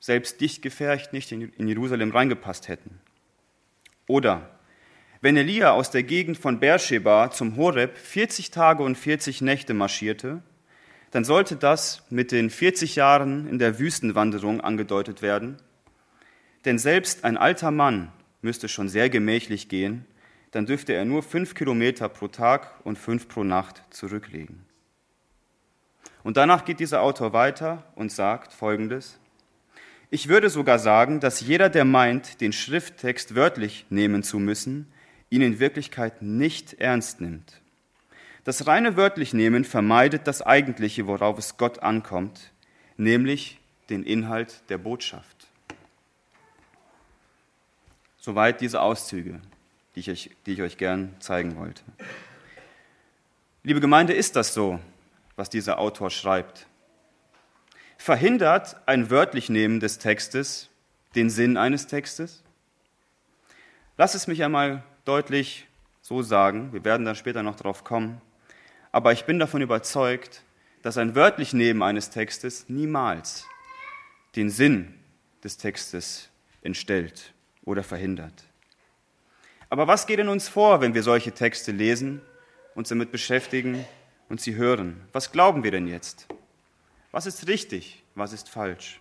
selbst 0.00 0.40
dicht 0.40 0.62
gefercht 0.62 1.12
nicht 1.12 1.32
in 1.32 1.68
Jerusalem 1.68 2.10
reingepasst 2.10 2.68
hätten. 2.68 3.00
Oder 4.06 4.50
wenn 5.20 5.36
Elia 5.36 5.72
aus 5.72 5.90
der 5.90 6.02
Gegend 6.02 6.38
von 6.38 6.60
Beersheba 6.60 7.30
zum 7.30 7.56
Horeb 7.56 7.96
40 7.96 8.50
Tage 8.50 8.82
und 8.82 8.96
40 8.96 9.40
Nächte 9.40 9.74
marschierte, 9.74 10.42
dann 11.10 11.24
sollte 11.24 11.56
das 11.56 12.04
mit 12.10 12.32
den 12.32 12.50
40 12.50 12.96
Jahren 12.96 13.48
in 13.48 13.58
der 13.58 13.78
Wüstenwanderung 13.78 14.60
angedeutet 14.60 15.22
werden. 15.22 15.56
Denn 16.64 16.78
selbst 16.78 17.24
ein 17.24 17.36
alter 17.36 17.70
Mann 17.70 18.12
müsste 18.42 18.68
schon 18.68 18.88
sehr 18.88 19.08
gemächlich 19.08 19.68
gehen, 19.68 20.04
dann 20.50 20.66
dürfte 20.66 20.92
er 20.92 21.04
nur 21.04 21.22
fünf 21.22 21.54
Kilometer 21.54 22.08
pro 22.08 22.28
Tag 22.28 22.80
und 22.84 22.98
fünf 22.98 23.28
pro 23.28 23.44
Nacht 23.44 23.82
zurücklegen. 23.90 24.64
Und 26.22 26.36
danach 26.36 26.64
geht 26.64 26.80
dieser 26.80 27.02
Autor 27.02 27.32
weiter 27.32 27.84
und 27.94 28.10
sagt 28.10 28.52
Folgendes. 28.52 29.18
Ich 30.10 30.28
würde 30.28 30.50
sogar 30.50 30.78
sagen, 30.78 31.18
dass 31.18 31.40
jeder, 31.40 31.68
der 31.68 31.84
meint, 31.84 32.40
den 32.40 32.52
Schrifttext 32.52 33.34
wörtlich 33.34 33.86
nehmen 33.90 34.22
zu 34.22 34.38
müssen, 34.38 34.92
ihn 35.30 35.42
in 35.42 35.58
Wirklichkeit 35.58 36.22
nicht 36.22 36.74
ernst 36.74 37.20
nimmt. 37.20 37.60
Das 38.44 38.68
reine 38.68 38.96
wörtlich 38.96 39.34
nehmen 39.34 39.64
vermeidet 39.64 40.28
das 40.28 40.42
Eigentliche, 40.42 41.08
worauf 41.08 41.38
es 41.38 41.56
Gott 41.56 41.80
ankommt, 41.80 42.52
nämlich 42.96 43.58
den 43.90 44.04
Inhalt 44.04 44.62
der 44.68 44.78
Botschaft. 44.78 45.48
Soweit 48.18 48.60
diese 48.60 48.80
Auszüge, 48.80 49.40
die 49.94 50.00
ich, 50.00 50.10
euch, 50.10 50.30
die 50.46 50.52
ich 50.52 50.62
euch 50.62 50.78
gern 50.78 51.16
zeigen 51.18 51.56
wollte. 51.56 51.82
Liebe 53.64 53.80
Gemeinde, 53.80 54.12
ist 54.12 54.36
das 54.36 54.54
so, 54.54 54.78
was 55.34 55.50
dieser 55.50 55.80
Autor 55.80 56.10
schreibt? 56.10 56.68
Verhindert 57.98 58.76
ein 58.86 59.10
wörtlich 59.10 59.48
Nehmen 59.48 59.80
des 59.80 59.98
Textes 59.98 60.68
den 61.14 61.30
Sinn 61.30 61.56
eines 61.56 61.86
Textes? 61.86 62.42
Lass 63.96 64.14
es 64.14 64.26
mich 64.26 64.44
einmal 64.44 64.82
deutlich 65.04 65.66
so 66.02 66.22
sagen, 66.22 66.72
wir 66.72 66.84
werden 66.84 67.06
da 67.06 67.14
später 67.14 67.42
noch 67.42 67.56
drauf 67.56 67.82
kommen, 67.82 68.20
aber 68.92 69.12
ich 69.12 69.24
bin 69.24 69.38
davon 69.38 69.62
überzeugt, 69.62 70.42
dass 70.82 70.98
ein 70.98 71.14
wörtlich 71.14 71.52
Nehmen 71.52 71.82
eines 71.82 72.10
Textes 72.10 72.68
niemals 72.68 73.46
den 74.36 74.50
Sinn 74.50 74.94
des 75.42 75.56
Textes 75.56 76.28
entstellt 76.62 77.32
oder 77.64 77.82
verhindert. 77.82 78.44
Aber 79.68 79.88
was 79.88 80.06
geht 80.06 80.20
in 80.20 80.28
uns 80.28 80.48
vor, 80.48 80.80
wenn 80.80 80.94
wir 80.94 81.02
solche 81.02 81.32
Texte 81.32 81.72
lesen, 81.72 82.20
uns 82.74 82.88
damit 82.88 83.10
beschäftigen 83.10 83.84
und 84.28 84.40
sie 84.40 84.54
hören? 84.54 85.00
Was 85.12 85.32
glauben 85.32 85.64
wir 85.64 85.72
denn 85.72 85.88
jetzt? 85.88 86.28
Was 87.16 87.24
ist 87.24 87.46
richtig? 87.46 88.02
Was 88.14 88.34
ist 88.34 88.50
falsch? 88.50 89.00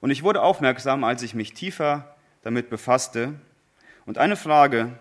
Und 0.00 0.10
ich 0.10 0.24
wurde 0.24 0.42
aufmerksam, 0.42 1.04
als 1.04 1.22
ich 1.22 1.34
mich 1.34 1.52
tiefer 1.52 2.16
damit 2.42 2.68
befasste. 2.68 3.34
Und 4.06 4.18
eine 4.18 4.34
Frage, 4.34 4.98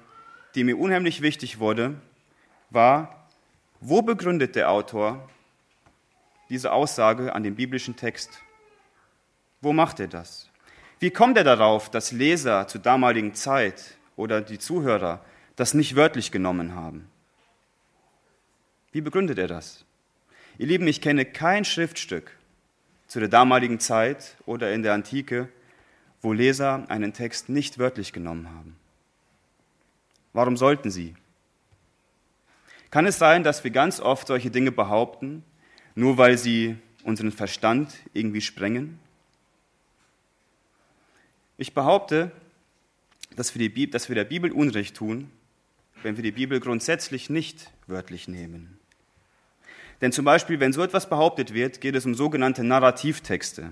die 0.54 0.64
mir 0.64 0.78
unheimlich 0.78 1.24
wichtig 1.24 1.58
wurde, 1.58 1.96
war, 2.70 3.28
wo 3.80 4.04
begründet 4.04 4.56
der 4.56 4.70
Autor 4.70 5.28
diese 6.52 6.72
Aussage 6.72 7.34
an 7.34 7.42
dem 7.42 7.56
biblischen 7.56 7.96
Text? 7.96 8.30
Wo 9.62 9.74
macht 9.74 10.00
er 10.00 10.08
das? 10.08 10.52
Wie 11.00 11.10
kommt 11.10 11.38
er 11.38 11.44
darauf, 11.44 11.90
dass 11.90 12.12
Leser 12.12 12.68
zur 12.68 12.82
damaligen 12.82 13.34
Zeit 13.34 13.98
oder 14.16 14.42
die 14.42 14.60
Zuhörer 14.60 15.26
das 15.56 15.74
nicht 15.74 15.96
wörtlich 15.96 16.32
genommen 16.32 16.76
haben? 16.76 17.10
Wie 18.92 19.02
begründet 19.02 19.40
er 19.40 19.48
das? 19.48 19.86
Ihr 20.58 20.68
Lieben, 20.68 20.88
ich 20.88 21.02
kenne 21.02 21.26
kein 21.26 21.66
Schriftstück 21.66 22.32
zu 23.08 23.20
der 23.20 23.28
damaligen 23.28 23.80
Zeit 23.82 24.38
oder 24.46 24.74
in 24.74 24.84
der 24.84 24.94
Antike, 24.94 25.50
wo 26.22 26.32
Leser 26.32 26.86
einen 26.90 27.12
Text 27.12 27.50
nicht 27.50 27.78
wörtlich 27.78 28.14
genommen 28.14 28.50
haben. 28.50 28.78
Warum 30.32 30.56
sollten 30.56 30.92
sie? 30.92 31.14
Kann 32.90 33.06
es 33.06 33.18
sein, 33.18 33.44
dass 33.44 33.66
wir 33.66 33.72
ganz 33.72 34.00
oft 34.00 34.28
solche 34.28 34.50
Dinge 34.50 34.72
behaupten, 34.72 35.44
nur 35.94 36.18
weil 36.18 36.38
sie 36.38 36.78
unseren 37.04 37.34
Verstand 37.34 37.94
irgendwie 38.14 38.42
sprengen? 38.42 38.98
Ich 41.58 41.74
behaupte, 41.74 42.32
dass 43.36 43.54
wir, 43.54 43.70
die, 43.70 43.90
dass 43.90 44.08
wir 44.08 44.16
der 44.16 44.24
Bibel 44.24 44.54
Unrecht 44.54 44.96
tun, 44.96 45.30
wenn 46.02 46.16
wir 46.16 46.24
die 46.24 46.32
Bibel 46.32 46.62
grundsätzlich 46.62 47.30
nicht 47.30 47.72
wörtlich 47.88 48.30
nehmen. 48.30 48.80
Denn 50.06 50.12
zum 50.12 50.24
Beispiel, 50.24 50.60
wenn 50.60 50.72
so 50.72 50.84
etwas 50.84 51.10
behauptet 51.10 51.56
wird, 51.56 51.82
geht 51.82 51.96
es 51.96 52.06
um 52.06 52.14
sogenannte 52.14 52.64
Narrativtexte, 52.64 53.72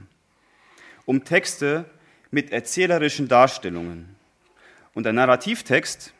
um 1.06 1.24
Texte 1.25 1.86
mit 2.32 2.52
erzählerischen 2.52 3.28
Darstellungen. 3.28 4.16
Und 4.96 5.04
der 5.04 5.13
Narrativtext 5.13 6.12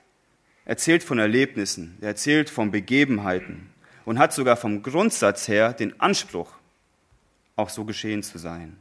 erzählt 0.65 1.01
von 1.01 1.17
Erlebnissen, 1.17 1.98
er 2.00 2.10
erzählt 2.10 2.51
von 2.51 2.70
Begebenheiten 2.70 3.72
und 4.05 4.20
hat 4.20 4.34
sogar 4.34 4.55
vom 4.55 4.84
Grundsatz 4.84 5.48
her 5.48 5.74
den 5.74 6.00
Anspruch, 6.00 6.51
auch 7.55 7.70
so 7.70 7.84
geschehen 7.84 8.22
zu 8.22 8.38
sein. 8.38 8.77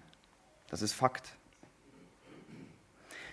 Das 0.69 0.83
ist 0.83 0.93
Fakt. 0.93 1.31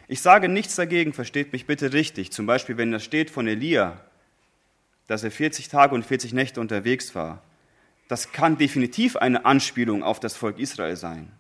Ich 0.08 0.22
sage 0.22 0.48
nichts 0.48 0.78
dagegen, 0.78 1.12
versteht 1.12 1.52
mich 1.52 1.66
bitte 1.66 1.92
richtig. 1.92 2.32
Zum 2.32 2.46
Beispiel, 2.46 2.78
wenn 2.78 2.94
das 2.94 3.04
steht 3.04 3.30
von 3.30 3.46
Elia, 3.46 4.00
dass 5.08 5.26
er 5.26 5.32
40 5.32 5.68
Tage 5.68 5.94
und 5.94 6.06
40 6.06 6.32
Nächte 6.32 6.62
unterwegs 6.62 7.14
war. 7.14 7.44
Das 8.10 8.32
kann 8.32 8.58
definitiv 8.58 9.16
eine 9.16 9.46
Anspielung 9.46 10.02
auf 10.04 10.20
das 10.20 10.36
Volk 10.36 10.58
Israel 10.58 10.96
sein. 10.96 11.32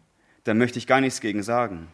Da 0.43 0.53
möchte 0.53 0.77
ich 0.77 0.85
gar 0.85 1.01
nichts 1.01 1.19
gegen 1.19 1.41
sagen. 1.41 1.87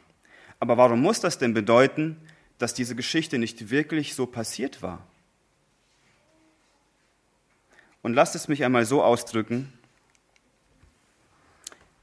Aber 0.59 0.75
warum 0.77 1.01
muss 1.01 1.21
das 1.21 1.37
denn 1.37 1.53
bedeuten, 1.53 2.17
dass 2.57 2.73
diese 2.73 2.93
Geschichte 2.93 3.39
nicht 3.39 3.69
wirklich 3.71 4.15
so 4.15 4.25
passiert 4.25 4.81
war? 4.81 5.01
Und 8.01 8.13
lasst 8.13 8.35
es 8.35 8.49
mich 8.49 8.65
einmal 8.65 8.85
so 8.85 9.01
ausdrücken. 9.01 9.71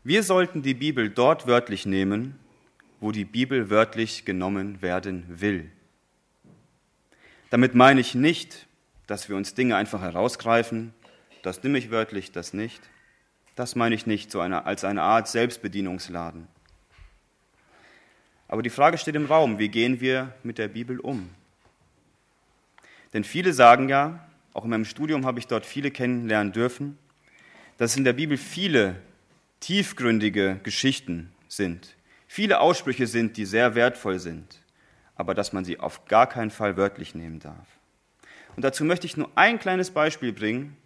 Wir 0.02 0.22
sollten 0.22 0.62
die 0.62 0.74
Bibel 0.74 1.10
dort 1.10 1.46
wörtlich 1.46 1.84
nehmen, 1.84 2.38
wo 3.00 3.12
die 3.12 3.26
Bibel 3.26 3.68
wörtlich 3.68 4.24
genommen 4.24 4.80
werden 4.80 5.26
will. 5.28 5.70
Damit 7.50 7.74
meine 7.74 8.00
ich 8.00 8.14
nicht, 8.14 8.66
dass 9.06 9.28
wir 9.28 9.36
uns 9.36 9.52
Dinge 9.52 9.76
einfach 9.76 10.00
herausgreifen, 10.00 10.94
das 11.42 11.62
nehme 11.62 11.78
ich 11.78 11.90
wörtlich, 11.90 12.32
das 12.32 12.54
nicht. 12.54 12.80
Das 13.54 13.76
meine 13.76 13.94
ich 13.94 14.06
nicht 14.06 14.30
so 14.30 14.40
eine, 14.40 14.64
als 14.64 14.84
eine 14.84 15.02
Art 15.02 15.28
Selbstbedienungsladen. 15.28 16.48
Aber 18.48 18.62
die 18.62 18.70
Frage 18.70 18.98
steht 18.98 19.16
im 19.16 19.26
Raum, 19.26 19.58
wie 19.58 19.68
gehen 19.68 20.00
wir 20.00 20.34
mit 20.42 20.58
der 20.58 20.68
Bibel 20.68 21.00
um? 21.00 21.30
Denn 23.12 23.24
viele 23.24 23.52
sagen 23.52 23.88
ja, 23.88 24.26
auch 24.54 24.64
in 24.64 24.70
meinem 24.70 24.84
Studium 24.84 25.26
habe 25.26 25.38
ich 25.38 25.46
dort 25.46 25.66
viele 25.66 25.90
kennenlernen 25.90 26.52
dürfen, 26.52 26.98
dass 27.78 27.96
in 27.96 28.04
der 28.04 28.12
Bibel 28.12 28.36
viele 28.36 28.96
tiefgründige 29.60 30.60
Geschichten 30.62 31.32
sind, 31.48 31.96
viele 32.26 32.60
Aussprüche 32.60 33.06
sind, 33.06 33.36
die 33.36 33.44
sehr 33.44 33.74
wertvoll 33.74 34.18
sind, 34.18 34.60
aber 35.16 35.34
dass 35.34 35.52
man 35.52 35.64
sie 35.64 35.78
auf 35.80 36.04
gar 36.06 36.26
keinen 36.26 36.50
Fall 36.50 36.76
wörtlich 36.76 37.14
nehmen 37.14 37.38
darf. 37.38 37.66
Und 38.56 38.64
dazu 38.64 38.84
möchte 38.84 39.06
ich 39.06 39.16
nur 39.16 39.30
ein 39.34 39.58
kleines 39.58 39.90
Beispiel 39.90 40.32
bringen, 40.32 40.76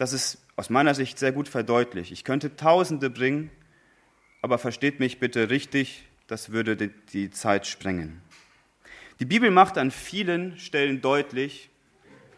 das 0.00 0.14
es 0.14 0.38
aus 0.56 0.70
meiner 0.70 0.94
Sicht 0.94 1.18
sehr 1.18 1.30
gut 1.30 1.46
verdeutlicht. 1.46 2.10
Ich 2.10 2.24
könnte 2.24 2.56
Tausende 2.56 3.10
bringen, 3.10 3.50
aber 4.40 4.56
versteht 4.56 4.98
mich 4.98 5.18
bitte 5.18 5.50
richtig, 5.50 6.08
das 6.26 6.52
würde 6.52 6.76
die 7.12 7.30
Zeit 7.30 7.66
sprengen. 7.66 8.22
Die 9.18 9.26
Bibel 9.26 9.50
macht 9.50 9.76
an 9.76 9.90
vielen 9.90 10.56
Stellen 10.56 11.02
deutlich, 11.02 11.68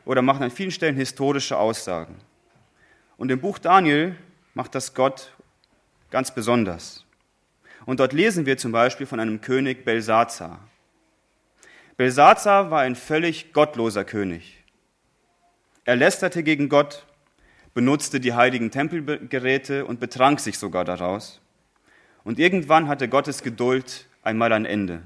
oder 0.04 0.23
machen 0.23 0.42
an 0.42 0.50
vielen 0.50 0.73
Stellen 0.73 0.97
historische 0.97 1.57
Aussagen. 1.57 2.16
Und 3.16 3.31
im 3.31 3.40
Buch 3.40 3.61
Daniel 3.61 4.16
macht 4.54 4.75
das 4.75 4.92
Gott 4.92 5.33
ganz 6.11 6.35
besonders. 6.35 7.07
Und 7.87 8.00
dort 8.00 8.12
lesen 8.12 8.45
wir 8.45 8.57
zum 8.57 8.73
Beispiel 8.73 9.07
von 9.07 9.21
einem 9.21 9.40
König 9.40 9.85
Belsazar. 9.85 10.69
Belsazar 11.97 12.73
war 12.73 12.81
ein 12.81 12.97
völlig 12.97 13.52
gottloser 13.52 14.04
König. 14.04 14.64
Er 15.85 15.95
lästerte 15.95 16.42
gegen 16.42 16.69
Gott, 16.69 17.07
benutzte 17.74 18.20
die 18.20 18.34
heiligen 18.34 18.70
Tempelgeräte 18.70 19.86
und 19.86 20.00
betrank 20.00 20.40
sich 20.40 20.58
sogar 20.58 20.84
daraus. 20.84 21.40
Und 22.24 22.38
irgendwann 22.38 22.88
hatte 22.88 23.08
Gottes 23.08 23.42
Geduld 23.42 24.06
einmal 24.22 24.52
ein 24.52 24.64
Ende. 24.64 25.02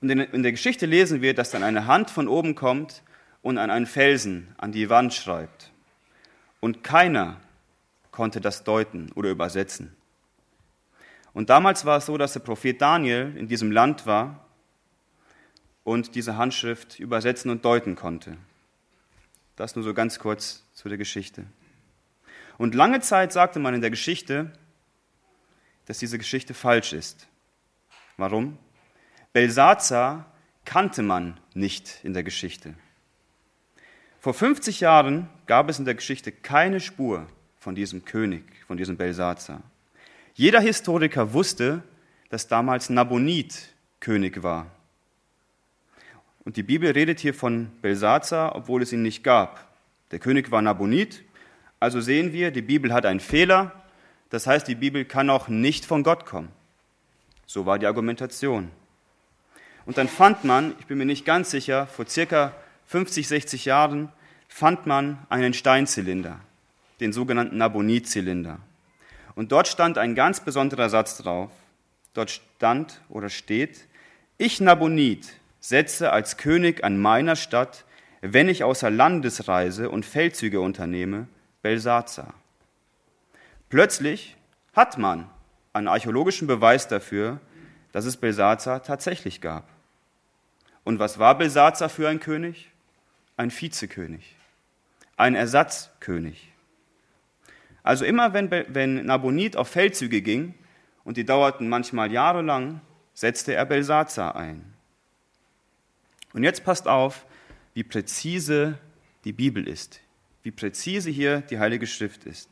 Und 0.00 0.10
in 0.10 0.42
der 0.42 0.52
Geschichte 0.52 0.86
lesen 0.86 1.20
wir, 1.20 1.34
dass 1.34 1.50
dann 1.50 1.62
eine 1.62 1.86
Hand 1.86 2.10
von 2.10 2.28
oben 2.28 2.54
kommt 2.54 3.02
und 3.42 3.58
an 3.58 3.70
einen 3.70 3.86
Felsen 3.86 4.54
an 4.56 4.72
die 4.72 4.88
Wand 4.88 5.12
schreibt. 5.12 5.70
Und 6.60 6.82
keiner 6.82 7.40
konnte 8.10 8.40
das 8.40 8.64
deuten 8.64 9.12
oder 9.14 9.30
übersetzen. 9.30 9.94
Und 11.32 11.50
damals 11.50 11.84
war 11.84 11.98
es 11.98 12.06
so, 12.06 12.18
dass 12.18 12.32
der 12.32 12.40
Prophet 12.40 12.80
Daniel 12.80 13.34
in 13.36 13.46
diesem 13.46 13.70
Land 13.70 14.06
war 14.06 14.44
und 15.84 16.14
diese 16.14 16.36
Handschrift 16.36 16.98
übersetzen 16.98 17.50
und 17.50 17.64
deuten 17.64 17.94
konnte. 17.94 18.36
Das 19.56 19.76
nur 19.76 19.84
so 19.84 19.94
ganz 19.94 20.18
kurz 20.18 20.64
zu 20.80 20.88
der 20.88 20.96
Geschichte. 20.96 21.44
Und 22.56 22.74
lange 22.74 23.00
Zeit 23.00 23.32
sagte 23.32 23.58
man 23.58 23.74
in 23.74 23.82
der 23.82 23.90
Geschichte, 23.90 24.50
dass 25.84 25.98
diese 25.98 26.16
Geschichte 26.16 26.54
falsch 26.54 26.94
ist. 26.94 27.28
Warum? 28.16 28.56
Belsazar 29.34 30.32
kannte 30.64 31.02
man 31.02 31.38
nicht 31.52 32.00
in 32.02 32.14
der 32.14 32.22
Geschichte. 32.22 32.72
Vor 34.20 34.32
50 34.32 34.80
Jahren 34.80 35.28
gab 35.44 35.68
es 35.68 35.78
in 35.78 35.84
der 35.84 35.94
Geschichte 35.94 36.32
keine 36.32 36.80
Spur 36.80 37.26
von 37.58 37.74
diesem 37.74 38.06
König, 38.06 38.44
von 38.66 38.78
diesem 38.78 38.96
Belsazar. 38.96 39.62
Jeder 40.32 40.60
Historiker 40.60 41.34
wusste, 41.34 41.82
dass 42.30 42.48
damals 42.48 42.88
Nabonid 42.88 43.74
König 44.00 44.42
war. 44.42 44.70
Und 46.44 46.56
die 46.56 46.62
Bibel 46.62 46.90
redet 46.90 47.20
hier 47.20 47.34
von 47.34 47.70
Belsazar, 47.82 48.56
obwohl 48.56 48.80
es 48.80 48.94
ihn 48.94 49.02
nicht 49.02 49.22
gab. 49.22 49.69
Der 50.10 50.18
König 50.18 50.50
war 50.50 50.62
Nabonid, 50.62 51.22
also 51.78 52.00
sehen 52.00 52.32
wir, 52.32 52.50
die 52.50 52.62
Bibel 52.62 52.92
hat 52.92 53.06
einen 53.06 53.20
Fehler, 53.20 53.72
das 54.28 54.46
heißt, 54.46 54.68
die 54.68 54.74
Bibel 54.74 55.04
kann 55.04 55.30
auch 55.30 55.48
nicht 55.48 55.84
von 55.84 56.02
Gott 56.02 56.26
kommen. 56.26 56.48
So 57.46 57.66
war 57.66 57.78
die 57.78 57.86
Argumentation. 57.86 58.70
Und 59.86 59.98
dann 59.98 60.08
fand 60.08 60.44
man, 60.44 60.74
ich 60.78 60.86
bin 60.86 60.98
mir 60.98 61.04
nicht 61.04 61.24
ganz 61.24 61.50
sicher, 61.50 61.86
vor 61.86 62.06
circa 62.06 62.54
50, 62.86 63.26
60 63.26 63.64
Jahren 63.64 64.10
fand 64.48 64.86
man 64.86 65.18
einen 65.30 65.54
Steinzylinder, 65.54 66.40
den 67.00 67.12
sogenannten 67.12 67.56
Nabonid-Zylinder. 67.56 68.58
Und 69.34 69.52
dort 69.52 69.68
stand 69.68 69.96
ein 69.96 70.14
ganz 70.14 70.40
besonderer 70.40 70.90
Satz 70.90 71.18
drauf. 71.18 71.50
Dort 72.14 72.30
stand 72.30 73.00
oder 73.08 73.30
steht, 73.30 73.86
ich 74.38 74.60
Nabonid 74.60 75.26
setze 75.60 76.12
als 76.12 76.36
König 76.36 76.82
an 76.82 77.00
meiner 77.00 77.36
Stadt, 77.36 77.84
wenn 78.20 78.48
ich 78.48 78.64
außer 78.64 78.90
Landes 78.90 79.48
reise 79.48 79.90
und 79.90 80.04
Feldzüge 80.04 80.60
unternehme, 80.60 81.26
Belsazar. 81.62 82.34
Plötzlich 83.68 84.36
hat 84.74 84.98
man 84.98 85.28
einen 85.72 85.88
archäologischen 85.88 86.46
Beweis 86.46 86.88
dafür, 86.88 87.40
dass 87.92 88.04
es 88.04 88.16
Belsazar 88.16 88.82
tatsächlich 88.82 89.40
gab. 89.40 89.68
Und 90.84 90.98
was 90.98 91.18
war 91.18 91.36
Belsazar 91.36 91.88
für 91.88 92.08
ein 92.08 92.20
König? 92.20 92.70
ein 93.40 93.50
Vizekönig, 93.50 94.36
ein 95.16 95.34
Ersatzkönig. 95.34 96.52
Also 97.82 98.04
immer 98.04 98.34
wenn, 98.34 98.50
wenn 98.50 99.06
Nabonid 99.06 99.56
auf 99.56 99.68
Feldzüge 99.68 100.20
ging, 100.20 100.54
und 101.02 101.16
die 101.16 101.24
dauerten 101.24 101.70
manchmal 101.70 102.12
jahrelang, 102.12 102.82
setzte 103.14 103.54
er 103.54 103.64
Belsazar 103.64 104.36
ein. 104.36 104.74
Und 106.34 106.44
jetzt 106.44 106.62
passt 106.62 106.86
auf, 106.86 107.24
wie 107.80 107.84
präzise 107.84 108.76
die 109.24 109.32
Bibel 109.32 109.66
ist, 109.66 110.02
wie 110.42 110.50
präzise 110.50 111.08
hier 111.08 111.40
die 111.40 111.58
Heilige 111.58 111.86
Schrift 111.86 112.24
ist. 112.24 112.50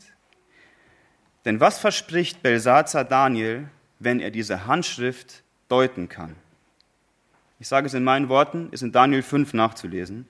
Denn 1.44 1.60
was 1.60 1.78
verspricht 1.78 2.42
Belsazar 2.42 3.04
Daniel, 3.04 3.68
wenn 3.98 4.20
er 4.20 4.30
diese 4.30 4.64
Handschrift 4.64 5.42
deuten 5.68 6.08
kann? 6.08 6.34
Ich 7.60 7.68
sage 7.68 7.88
es 7.88 7.92
in 7.92 8.04
meinen 8.04 8.30
Worten, 8.30 8.70
ist 8.70 8.80
in 8.80 8.90
Daniel 8.90 9.20
5 9.20 9.52
nachzulesen. 9.52 10.26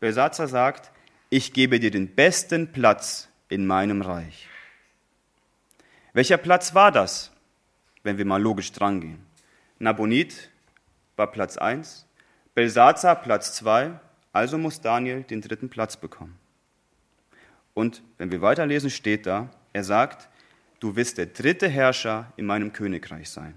Belsatzer 0.00 0.48
sagt, 0.48 0.90
ich 1.28 1.52
gebe 1.52 1.78
dir 1.78 1.90
den 1.90 2.14
besten 2.14 2.72
Platz 2.72 3.28
in 3.50 3.66
meinem 3.66 4.00
Reich. 4.00 4.48
Welcher 6.14 6.38
Platz 6.38 6.74
war 6.74 6.92
das, 6.92 7.30
wenn 8.04 8.16
wir 8.16 8.24
mal 8.24 8.40
logisch 8.40 8.72
drangehen? 8.72 9.18
Nabonid 9.78 10.48
war 11.16 11.30
Platz 11.30 11.58
1, 11.58 12.06
Belsazar 12.54 13.16
Platz 13.16 13.54
2, 13.54 13.98
also 14.32 14.58
muss 14.58 14.80
Daniel 14.80 15.22
den 15.22 15.40
dritten 15.40 15.70
Platz 15.70 15.96
bekommen. 15.96 16.38
Und 17.74 18.02
wenn 18.18 18.30
wir 18.30 18.42
weiterlesen, 18.42 18.90
steht 18.90 19.26
da, 19.26 19.50
er 19.72 19.84
sagt, 19.84 20.28
du 20.80 20.96
wirst 20.96 21.16
der 21.16 21.26
dritte 21.26 21.68
Herrscher 21.68 22.32
in 22.36 22.44
meinem 22.44 22.72
Königreich 22.72 23.30
sein. 23.30 23.54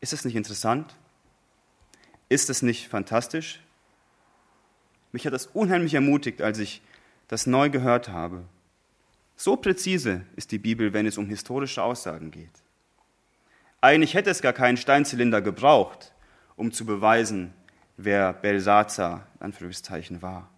Ist 0.00 0.12
es 0.12 0.24
nicht 0.24 0.34
interessant? 0.34 0.96
Ist 2.28 2.50
es 2.50 2.62
nicht 2.62 2.88
fantastisch? 2.88 3.60
Mich 5.12 5.26
hat 5.26 5.32
das 5.32 5.46
unheimlich 5.46 5.94
ermutigt, 5.94 6.42
als 6.42 6.58
ich 6.58 6.80
das 7.28 7.46
neu 7.46 7.70
gehört 7.70 8.08
habe. 8.08 8.44
So 9.36 9.56
präzise 9.56 10.22
ist 10.36 10.52
die 10.52 10.58
Bibel, 10.58 10.92
wenn 10.92 11.06
es 11.06 11.18
um 11.18 11.26
historische 11.26 11.82
Aussagen 11.82 12.30
geht. 12.30 12.50
Eigentlich 13.80 14.14
hätte 14.14 14.30
es 14.30 14.42
gar 14.42 14.52
keinen 14.52 14.76
Steinzylinder 14.76 15.40
gebraucht, 15.40 16.12
um 16.60 16.72
zu 16.72 16.84
beweisen, 16.84 17.54
wer 17.96 18.34
Belsazar 18.34 19.26
in 19.36 19.46
Anführungszeichen 19.46 20.20
war. 20.20 20.50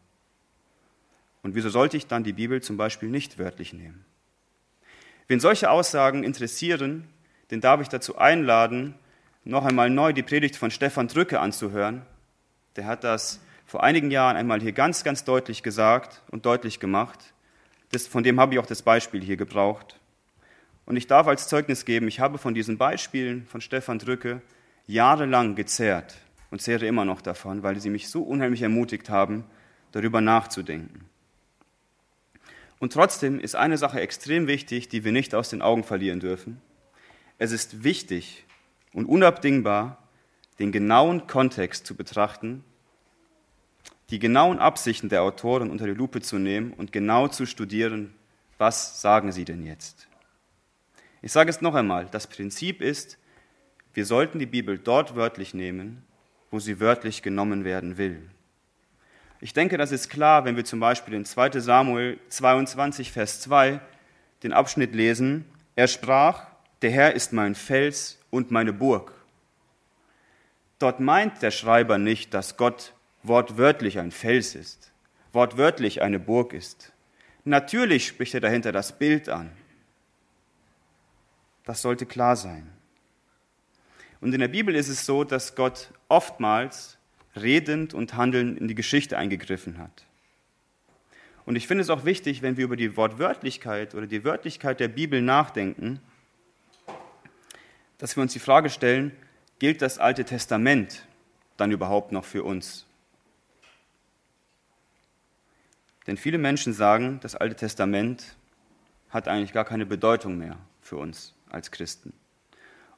Und 1.45 1.55
wieso 1.55 1.71
sollte 1.71 1.97
ich 1.97 2.09
dann 2.09 2.25
die 2.25 2.33
Bibel 2.33 2.61
zum 2.61 2.77
Beispiel 2.77 3.09
nicht 3.09 3.39
wörtlich 3.39 3.73
nehmen? 3.73 4.05
Wen 5.29 5.39
solche 5.39 5.71
Aussagen 5.71 6.25
interessieren, 6.25 7.07
den 7.53 7.61
darf 7.61 7.81
ich 7.81 7.89
dazu 7.89 8.19
einladen, 8.19 8.97
noch 9.45 9.65
einmal 9.65 9.91
neu 9.91 10.13
die 10.13 10.25
Predigt 10.25 10.57
von 10.57 10.73
Stefan 10.73 11.07
Drücke 11.07 11.39
anzuhören. 11.39 12.03
Der 12.75 12.87
hat 12.87 13.05
das 13.05 13.41
vor 13.65 13.85
einigen 13.85 14.11
Jahren 14.11 14.37
einmal 14.37 14.61
hier 14.61 14.73
ganz, 14.73 15.05
ganz 15.05 15.23
deutlich 15.23 15.63
gesagt 15.63 16.21
und 16.33 16.47
deutlich 16.47 16.81
gemacht. 16.81 17.33
Das, 17.93 18.09
von 18.09 18.25
dem 18.25 18.41
habe 18.41 18.55
ich 18.55 18.59
auch 18.59 18.67
das 18.67 18.83
Beispiel 18.83 19.23
hier 19.23 19.37
gebraucht. 19.37 20.01
Und 20.85 20.97
ich 20.97 21.07
darf 21.07 21.29
als 21.29 21.47
Zeugnis 21.47 21.85
geben, 21.85 22.09
ich 22.09 22.19
habe 22.19 22.39
von 22.39 22.55
diesen 22.55 22.77
Beispielen 22.77 23.47
von 23.47 23.61
Stefan 23.61 24.01
Drücke 24.01 24.43
jahrelang 24.93 25.55
gezehrt 25.55 26.17
und 26.51 26.61
zehre 26.61 26.87
immer 26.87 27.05
noch 27.05 27.21
davon, 27.21 27.63
weil 27.63 27.81
sie 27.81 27.91
mich 27.91 28.09
so 28.09 28.23
unheimlich 28.23 28.63
ermutigt 28.63 29.09
haben, 29.11 29.45
darüber 29.93 30.21
nachzudenken. 30.21 31.07
Und 32.79 32.93
trotzdem 32.93 33.39
ist 33.39 33.55
eine 33.55 33.79
Sache 33.79 34.01
extrem 34.01 34.47
wichtig, 34.47 34.89
die 34.89 35.05
wir 35.05 35.13
nicht 35.13 35.35
aus 35.35 35.51
den 35.51 35.63
Augen 35.63 35.85
verlieren 35.85 36.21
dürfen. 36.21 36.61
Es 37.39 37.53
ist 37.53 37.85
wichtig 37.85 38.45
und 38.93 39.07
unabdingbar, 39.07 39.99
den 40.59 40.73
genauen 40.73 41.27
Kontext 41.27 41.87
zu 41.87 41.95
betrachten, 41.95 42.65
die 44.11 44.19
genauen 44.19 44.59
Absichten 44.59 45.09
der 45.09 45.23
Autoren 45.23 45.71
unter 45.71 45.87
die 45.87 45.93
Lupe 45.93 46.21
zu 46.21 46.39
nehmen 46.39 46.73
und 46.75 46.93
genau 46.93 47.29
zu 47.29 47.47
studieren, 47.47 48.15
was 48.59 49.01
sagen 49.01 49.33
sie 49.33 49.45
denn 49.45 49.65
jetzt. 49.65 50.09
Ich 51.23 51.33
sage 51.33 51.51
es 51.51 51.63
noch 51.63 51.75
einmal, 51.75 52.07
das 52.11 52.27
Prinzip 52.27 52.83
ist, 52.83 53.17
wir 53.95 54.07
sollten 54.07 54.39
die 54.39 54.47
Bibel 54.47 54.79
dort 54.79 55.15
wörtlich 55.15 55.55
nehmen, 55.55 56.03
wo 56.51 56.59
sie 56.59 56.81
wörtlich 56.81 57.23
genommen 57.23 57.65
werden 57.65 57.99
will. 57.99 58.23
Ich 59.41 59.53
denke, 59.53 59.77
das 59.77 59.93
ist 59.93 60.09
klar, 60.09 60.45
wenn 60.45 60.57
wir 60.57 60.65
zum 60.65 60.81
Beispiel 60.81 61.15
in 61.15 61.25
2 61.25 61.61
Samuel 61.61 62.19
22, 62.29 63.11
Vers 63.11 63.41
2 63.41 63.81
den 64.43 64.53
Abschnitt 64.53 64.95
lesen. 64.95 65.45
Er 65.75 65.89
sprach, 65.89 66.47
der 66.83 66.91
Herr 66.91 67.15
ist 67.15 67.33
mein 67.33 67.55
Fels 67.55 68.19
und 68.31 68.51
meine 68.51 68.73
Burg. 68.73 69.13
Dort 70.79 71.01
meint 71.01 71.43
der 71.43 71.51
Schreiber 71.51 71.99
nicht, 71.99 72.35
dass 72.35 72.57
Gott 72.57 72.93
wortwörtlich 73.23 73.99
ein 73.99 74.11
Fels 74.11 74.55
ist, 74.55 74.93
wortwörtlich 75.33 76.03
eine 76.03 76.19
Burg 76.19 76.53
ist. 76.53 76.93
Natürlich 77.45 78.07
spricht 78.07 78.35
er 78.35 78.41
dahinter 78.41 78.73
das 78.73 78.99
Bild 78.99 79.29
an. 79.29 79.51
Das 81.65 81.83
sollte 81.83 82.07
klar 82.07 82.37
sein. 82.37 82.72
Und 84.23 84.33
in 84.33 84.39
der 84.39 84.47
Bibel 84.47 84.77
ist 84.77 84.89
es 84.89 85.05
so, 85.05 85.25
dass 85.25 85.57
Gott 85.57 85.89
oftmals 86.09 86.97
redend 87.35 87.93
und 87.93 88.15
handelnd 88.15 88.57
in 88.57 88.69
die 88.69 88.77
Geschichte 88.77 89.19
eingegriffen 89.19 89.79
hat. 89.79 90.07
Und 91.45 91.57
ich 91.57 91.67
finde 91.67 91.83
es 91.83 91.91
auch 91.91 92.05
wichtig, 92.05 92.41
wenn 92.41 92.57
wir 92.57 92.67
über 92.67 92.77
die 92.77 92.97
Wortwörtlichkeit 92.97 93.97
oder 93.97 94.07
die 94.07 94.25
Wörtlichkeit 94.25 94.79
der 94.79 94.87
Bibel 94.87 95.21
nachdenken, 95.21 96.01
dass 97.99 98.17
wir 98.17 98.23
uns 98.23 98.33
die 98.33 98.39
Frage 98.39 98.71
stellen, 98.71 99.11
gilt 99.59 99.83
das 99.83 99.99
Alte 99.99 100.25
Testament 100.25 101.05
dann 101.57 101.73
überhaupt 101.73 102.13
noch 102.13 102.25
für 102.25 102.45
uns? 102.45 102.87
Denn 106.07 106.17
viele 106.17 106.39
Menschen 106.39 106.75
sagen, 106.75 107.19
das 107.23 107.35
Alte 107.35 107.57
Testament 107.57 108.37
hat 109.11 109.27
eigentlich 109.27 109.53
gar 109.53 109.65
keine 109.65 109.85
Bedeutung 109.85 110.39
mehr 110.39 110.59
für 110.81 110.97
uns 110.97 111.35
als 111.51 111.73
Christen. 111.73 112.13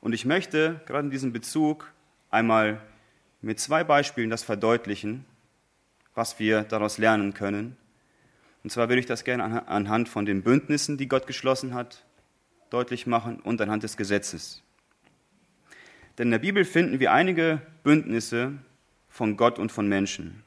Und 0.04 0.12
ich 0.12 0.26
möchte 0.26 0.82
gerade 0.84 1.06
in 1.06 1.10
diesem 1.10 1.32
Bezug 1.32 1.90
einmal 2.30 2.78
mit 3.40 3.58
zwei 3.58 3.84
Beispielen 3.84 4.28
das 4.28 4.42
verdeutlichen, 4.42 5.24
was 6.14 6.38
wir 6.38 6.60
daraus 6.62 6.98
lernen 6.98 7.32
können. 7.32 7.78
Und 8.62 8.68
zwar 8.68 8.90
würde 8.90 9.00
ich 9.00 9.06
das 9.06 9.24
gerne 9.24 9.66
anhand 9.66 10.10
von 10.10 10.26
den 10.26 10.42
Bündnissen, 10.42 10.98
die 10.98 11.08
Gott 11.08 11.26
geschlossen 11.26 11.72
hat, 11.72 12.04
deutlich 12.68 13.06
machen 13.06 13.40
und 13.40 13.62
anhand 13.62 13.82
des 13.82 13.96
Gesetzes. 13.96 14.62
Denn 16.18 16.26
in 16.26 16.32
der 16.32 16.38
Bibel 16.38 16.66
finden 16.66 17.00
wir 17.00 17.10
einige 17.10 17.62
Bündnisse 17.82 18.52
von 19.08 19.38
Gott 19.38 19.58
und 19.58 19.72
von 19.72 19.88
Menschen. 19.88 20.44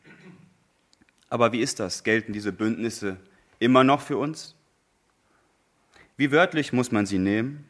Aber 1.30 1.52
wie 1.52 1.62
ist 1.62 1.80
das? 1.80 2.04
Gelten 2.04 2.32
diese 2.32 2.52
Bündnisse 2.52 3.18
immer 3.58 3.84
noch 3.84 4.02
für 4.02 4.18
uns? 4.20 4.54
Wie 6.16 6.32
wörtlich 6.32 6.74
muss 6.74 6.92
man 6.92 7.08
sie 7.08 7.18
nehmen? 7.18 7.68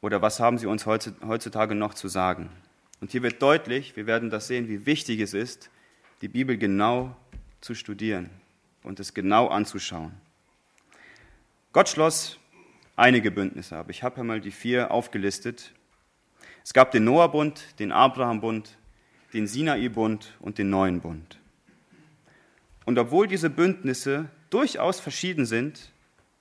Oder 0.00 0.22
was 0.22 0.40
haben 0.40 0.58
sie 0.58 0.66
uns 0.66 0.86
heutzutage 0.86 1.74
noch 1.74 1.94
zu 1.94 2.08
sagen? 2.08 2.50
Und 3.00 3.12
hier 3.12 3.22
wird 3.22 3.40
deutlich, 3.42 3.96
wir 3.96 4.06
werden 4.06 4.30
das 4.30 4.46
sehen, 4.46 4.68
wie 4.68 4.86
wichtig 4.86 5.20
es 5.20 5.34
ist, 5.34 5.70
die 6.22 6.28
Bibel 6.28 6.56
genau 6.58 7.16
zu 7.60 7.74
studieren 7.74 8.30
und 8.82 9.00
es 9.00 9.14
genau 9.14 9.48
anzuschauen. 9.48 10.12
Gott 11.72 11.88
schloss 11.88 12.38
einige 12.96 13.30
Bündnisse 13.30 13.76
ab. 13.76 13.86
Ich 13.90 14.02
habe 14.02 14.20
einmal 14.20 14.40
die 14.40 14.50
vier 14.50 14.90
aufgelistet. 14.90 15.72
Es 16.64 16.72
gab 16.72 16.90
den 16.90 17.04
Noah-Bund, 17.04 17.78
den 17.78 17.92
Abraham-Bund, 17.92 18.76
den 19.32 19.46
Sinai-Bund 19.46 20.34
und 20.40 20.58
den 20.58 20.70
neuen 20.70 21.00
Bund. 21.00 21.38
Und 22.84 22.98
obwohl 22.98 23.28
diese 23.28 23.50
Bündnisse 23.50 24.28
durchaus 24.50 24.98
verschieden 25.00 25.46
sind, 25.46 25.92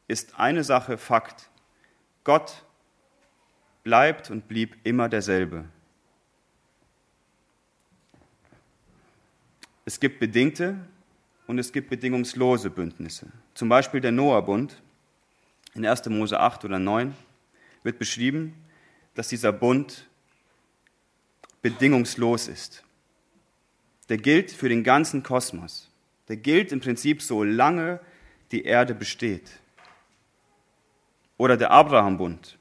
ist 0.07 0.39
eine 0.39 0.63
Sache 0.63 0.97
Fakt. 0.97 1.49
Gott 2.23 2.65
bleibt 3.89 4.29
und 4.29 4.47
blieb 4.47 4.77
immer 4.83 5.09
derselbe. 5.09 5.65
Es 9.83 9.99
gibt 9.99 10.19
bedingte 10.19 10.77
und 11.47 11.57
es 11.57 11.71
gibt 11.71 11.89
bedingungslose 11.89 12.69
Bündnisse. 12.69 13.31
Zum 13.55 13.67
Beispiel 13.67 13.99
der 13.99 14.11
Noah-Bund 14.11 14.79
in 15.73 15.87
1. 15.87 16.05
Mose 16.09 16.39
8 16.39 16.65
oder 16.65 16.77
9 16.77 17.15
wird 17.81 17.97
beschrieben, 17.97 18.53
dass 19.15 19.29
dieser 19.29 19.51
Bund 19.51 20.07
bedingungslos 21.63 22.47
ist. 22.47 22.83
Der 24.07 24.17
gilt 24.17 24.51
für 24.51 24.69
den 24.69 24.83
ganzen 24.83 25.23
Kosmos. 25.23 25.89
Der 26.27 26.37
gilt 26.37 26.71
im 26.71 26.79
Prinzip 26.79 27.23
so 27.23 27.43
lange 27.43 27.99
die 28.51 28.65
Erde 28.65 28.93
besteht. 28.93 29.49
Oder 31.37 31.57
der 31.57 31.71
Abraham-Bund. 31.71 32.58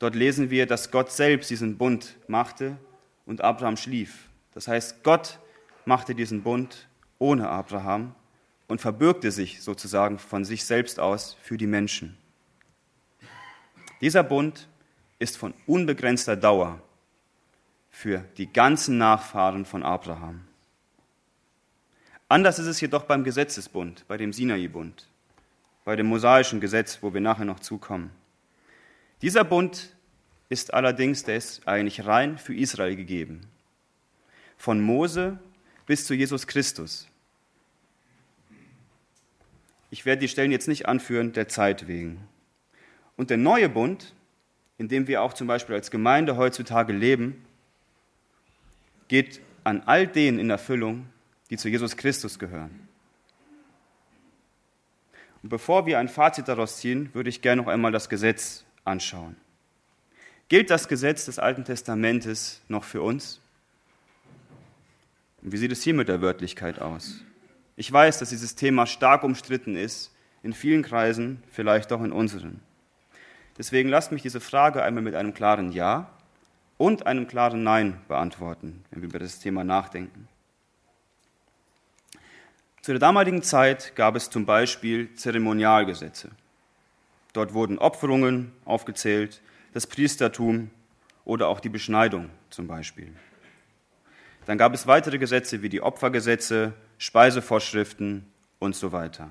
Dort 0.00 0.14
lesen 0.14 0.48
wir, 0.50 0.66
dass 0.66 0.90
Gott 0.90 1.12
selbst 1.12 1.50
diesen 1.50 1.76
Bund 1.76 2.16
machte 2.26 2.78
und 3.26 3.42
Abraham 3.42 3.76
schlief. 3.76 4.30
Das 4.54 4.66
heißt, 4.66 5.04
Gott 5.04 5.38
machte 5.84 6.14
diesen 6.14 6.42
Bund 6.42 6.88
ohne 7.18 7.48
Abraham 7.48 8.14
und 8.66 8.80
verbürgte 8.80 9.30
sich 9.30 9.62
sozusagen 9.62 10.18
von 10.18 10.44
sich 10.44 10.64
selbst 10.64 10.98
aus 10.98 11.36
für 11.42 11.58
die 11.58 11.66
Menschen. 11.66 12.16
Dieser 14.00 14.22
Bund 14.22 14.68
ist 15.18 15.36
von 15.36 15.52
unbegrenzter 15.66 16.34
Dauer 16.34 16.80
für 17.90 18.24
die 18.38 18.50
ganzen 18.50 18.96
Nachfahren 18.96 19.66
von 19.66 19.82
Abraham. 19.82 20.46
Anders 22.26 22.58
ist 22.58 22.66
es 22.66 22.80
jedoch 22.80 23.02
beim 23.02 23.22
Gesetzesbund, 23.22 24.06
bei 24.08 24.16
dem 24.16 24.32
Sinai-Bund, 24.32 25.10
bei 25.84 25.94
dem 25.94 26.06
mosaischen 26.06 26.60
Gesetz, 26.60 27.02
wo 27.02 27.12
wir 27.12 27.20
nachher 27.20 27.44
noch 27.44 27.60
zukommen. 27.60 28.10
Dieser 29.22 29.44
Bund 29.44 29.94
ist 30.48 30.72
allerdings, 30.72 31.24
der 31.24 31.36
ist 31.36 31.66
eigentlich 31.68 32.06
rein 32.06 32.38
für 32.38 32.54
Israel 32.54 32.96
gegeben. 32.96 33.42
Von 34.56 34.80
Mose 34.80 35.38
bis 35.86 36.06
zu 36.06 36.14
Jesus 36.14 36.46
Christus. 36.46 37.06
Ich 39.90 40.06
werde 40.06 40.20
die 40.20 40.28
Stellen 40.28 40.52
jetzt 40.52 40.68
nicht 40.68 40.86
anführen, 40.86 41.32
der 41.32 41.48
Zeit 41.48 41.88
wegen. 41.88 42.26
Und 43.16 43.30
der 43.30 43.36
neue 43.36 43.68
Bund, 43.68 44.14
in 44.78 44.88
dem 44.88 45.06
wir 45.06 45.22
auch 45.22 45.34
zum 45.34 45.46
Beispiel 45.46 45.74
als 45.74 45.90
Gemeinde 45.90 46.36
heutzutage 46.36 46.92
leben, 46.92 47.44
geht 49.08 49.40
an 49.64 49.82
all 49.84 50.06
denen 50.06 50.38
in 50.38 50.48
Erfüllung, 50.48 51.06
die 51.50 51.56
zu 51.56 51.68
Jesus 51.68 51.96
Christus 51.96 52.38
gehören. 52.38 52.88
Und 55.42 55.48
bevor 55.48 55.86
wir 55.86 55.98
ein 55.98 56.08
Fazit 56.08 56.48
daraus 56.48 56.78
ziehen, 56.78 57.10
würde 57.12 57.28
ich 57.28 57.42
gerne 57.42 57.62
noch 57.62 57.68
einmal 57.68 57.92
das 57.92 58.08
Gesetz 58.08 58.64
anschauen. 58.90 59.36
Gilt 60.48 60.68
das 60.68 60.88
Gesetz 60.88 61.24
des 61.26 61.38
Alten 61.38 61.64
Testamentes 61.64 62.60
noch 62.68 62.84
für 62.84 63.02
uns? 63.02 63.40
Und 65.42 65.52
wie 65.52 65.56
sieht 65.56 65.72
es 65.72 65.82
hier 65.82 65.94
mit 65.94 66.08
der 66.08 66.20
Wörtlichkeit 66.20 66.80
aus? 66.80 67.22
Ich 67.76 67.90
weiß, 67.90 68.18
dass 68.18 68.28
dieses 68.28 68.56
Thema 68.56 68.86
stark 68.86 69.22
umstritten 69.22 69.76
ist, 69.76 70.12
in 70.42 70.52
vielen 70.52 70.82
Kreisen, 70.82 71.42
vielleicht 71.50 71.92
auch 71.92 72.02
in 72.02 72.12
unseren. 72.12 72.60
Deswegen 73.56 73.88
lasst 73.88 74.12
mich 74.12 74.22
diese 74.22 74.40
Frage 74.40 74.82
einmal 74.82 75.02
mit 75.02 75.14
einem 75.14 75.34
klaren 75.34 75.72
Ja 75.72 76.10
und 76.78 77.06
einem 77.06 77.26
klaren 77.28 77.62
Nein 77.62 78.00
beantworten, 78.08 78.84
wenn 78.90 79.02
wir 79.02 79.08
über 79.08 79.18
das 79.18 79.38
Thema 79.38 79.64
nachdenken. 79.64 80.28
Zu 82.82 82.92
der 82.92 82.98
damaligen 82.98 83.42
Zeit 83.42 83.94
gab 83.94 84.16
es 84.16 84.30
zum 84.30 84.46
Beispiel 84.46 85.14
Zeremonialgesetze. 85.14 86.30
Dort 87.32 87.54
wurden 87.54 87.78
Opferungen 87.78 88.52
aufgezählt, 88.64 89.40
das 89.72 89.86
Priestertum 89.86 90.70
oder 91.24 91.48
auch 91.48 91.60
die 91.60 91.68
Beschneidung 91.68 92.30
zum 92.50 92.66
Beispiel. 92.66 93.12
Dann 94.46 94.58
gab 94.58 94.74
es 94.74 94.86
weitere 94.86 95.18
Gesetze 95.18 95.62
wie 95.62 95.68
die 95.68 95.82
Opfergesetze, 95.82 96.72
Speisevorschriften 96.98 98.26
und 98.58 98.74
so 98.74 98.90
weiter. 98.90 99.30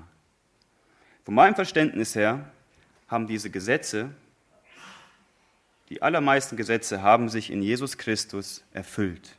Von 1.24 1.34
meinem 1.34 1.54
Verständnis 1.54 2.14
her 2.14 2.50
haben 3.08 3.26
diese 3.26 3.50
Gesetze, 3.50 4.10
die 5.90 6.02
allermeisten 6.02 6.56
Gesetze 6.56 7.02
haben 7.02 7.28
sich 7.28 7.50
in 7.50 7.62
Jesus 7.62 7.98
Christus 7.98 8.62
erfüllt. 8.72 9.36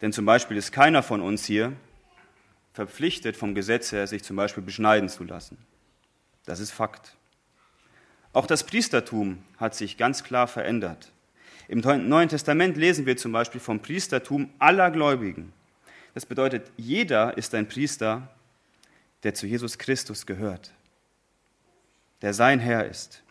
Denn 0.00 0.12
zum 0.12 0.24
Beispiel 0.24 0.56
ist 0.56 0.70
keiner 0.70 1.02
von 1.02 1.20
uns 1.20 1.44
hier 1.44 1.72
verpflichtet, 2.72 3.36
vom 3.36 3.54
Gesetz 3.54 3.90
her 3.90 4.06
sich 4.06 4.22
zum 4.22 4.36
Beispiel 4.36 4.62
beschneiden 4.62 5.08
zu 5.08 5.24
lassen. 5.24 5.58
Das 6.44 6.60
ist 6.60 6.70
Fakt. 6.70 7.16
Auch 8.32 8.46
das 8.46 8.64
Priestertum 8.64 9.42
hat 9.56 9.74
sich 9.74 9.96
ganz 9.96 10.24
klar 10.24 10.46
verändert. 10.48 11.12
Im 11.68 11.80
Neuen 11.80 12.28
Testament 12.28 12.76
lesen 12.76 13.06
wir 13.06 13.16
zum 13.16 13.32
Beispiel 13.32 13.60
vom 13.60 13.80
Priestertum 13.80 14.50
aller 14.58 14.90
Gläubigen. 14.90 15.52
Das 16.12 16.26
bedeutet, 16.26 16.70
jeder 16.76 17.36
ist 17.38 17.54
ein 17.54 17.68
Priester, 17.68 18.28
der 19.22 19.34
zu 19.34 19.46
Jesus 19.46 19.78
Christus 19.78 20.26
gehört, 20.26 20.72
der 22.22 22.34
sein 22.34 22.60
Herr 22.60 22.86
ist. 22.86 23.22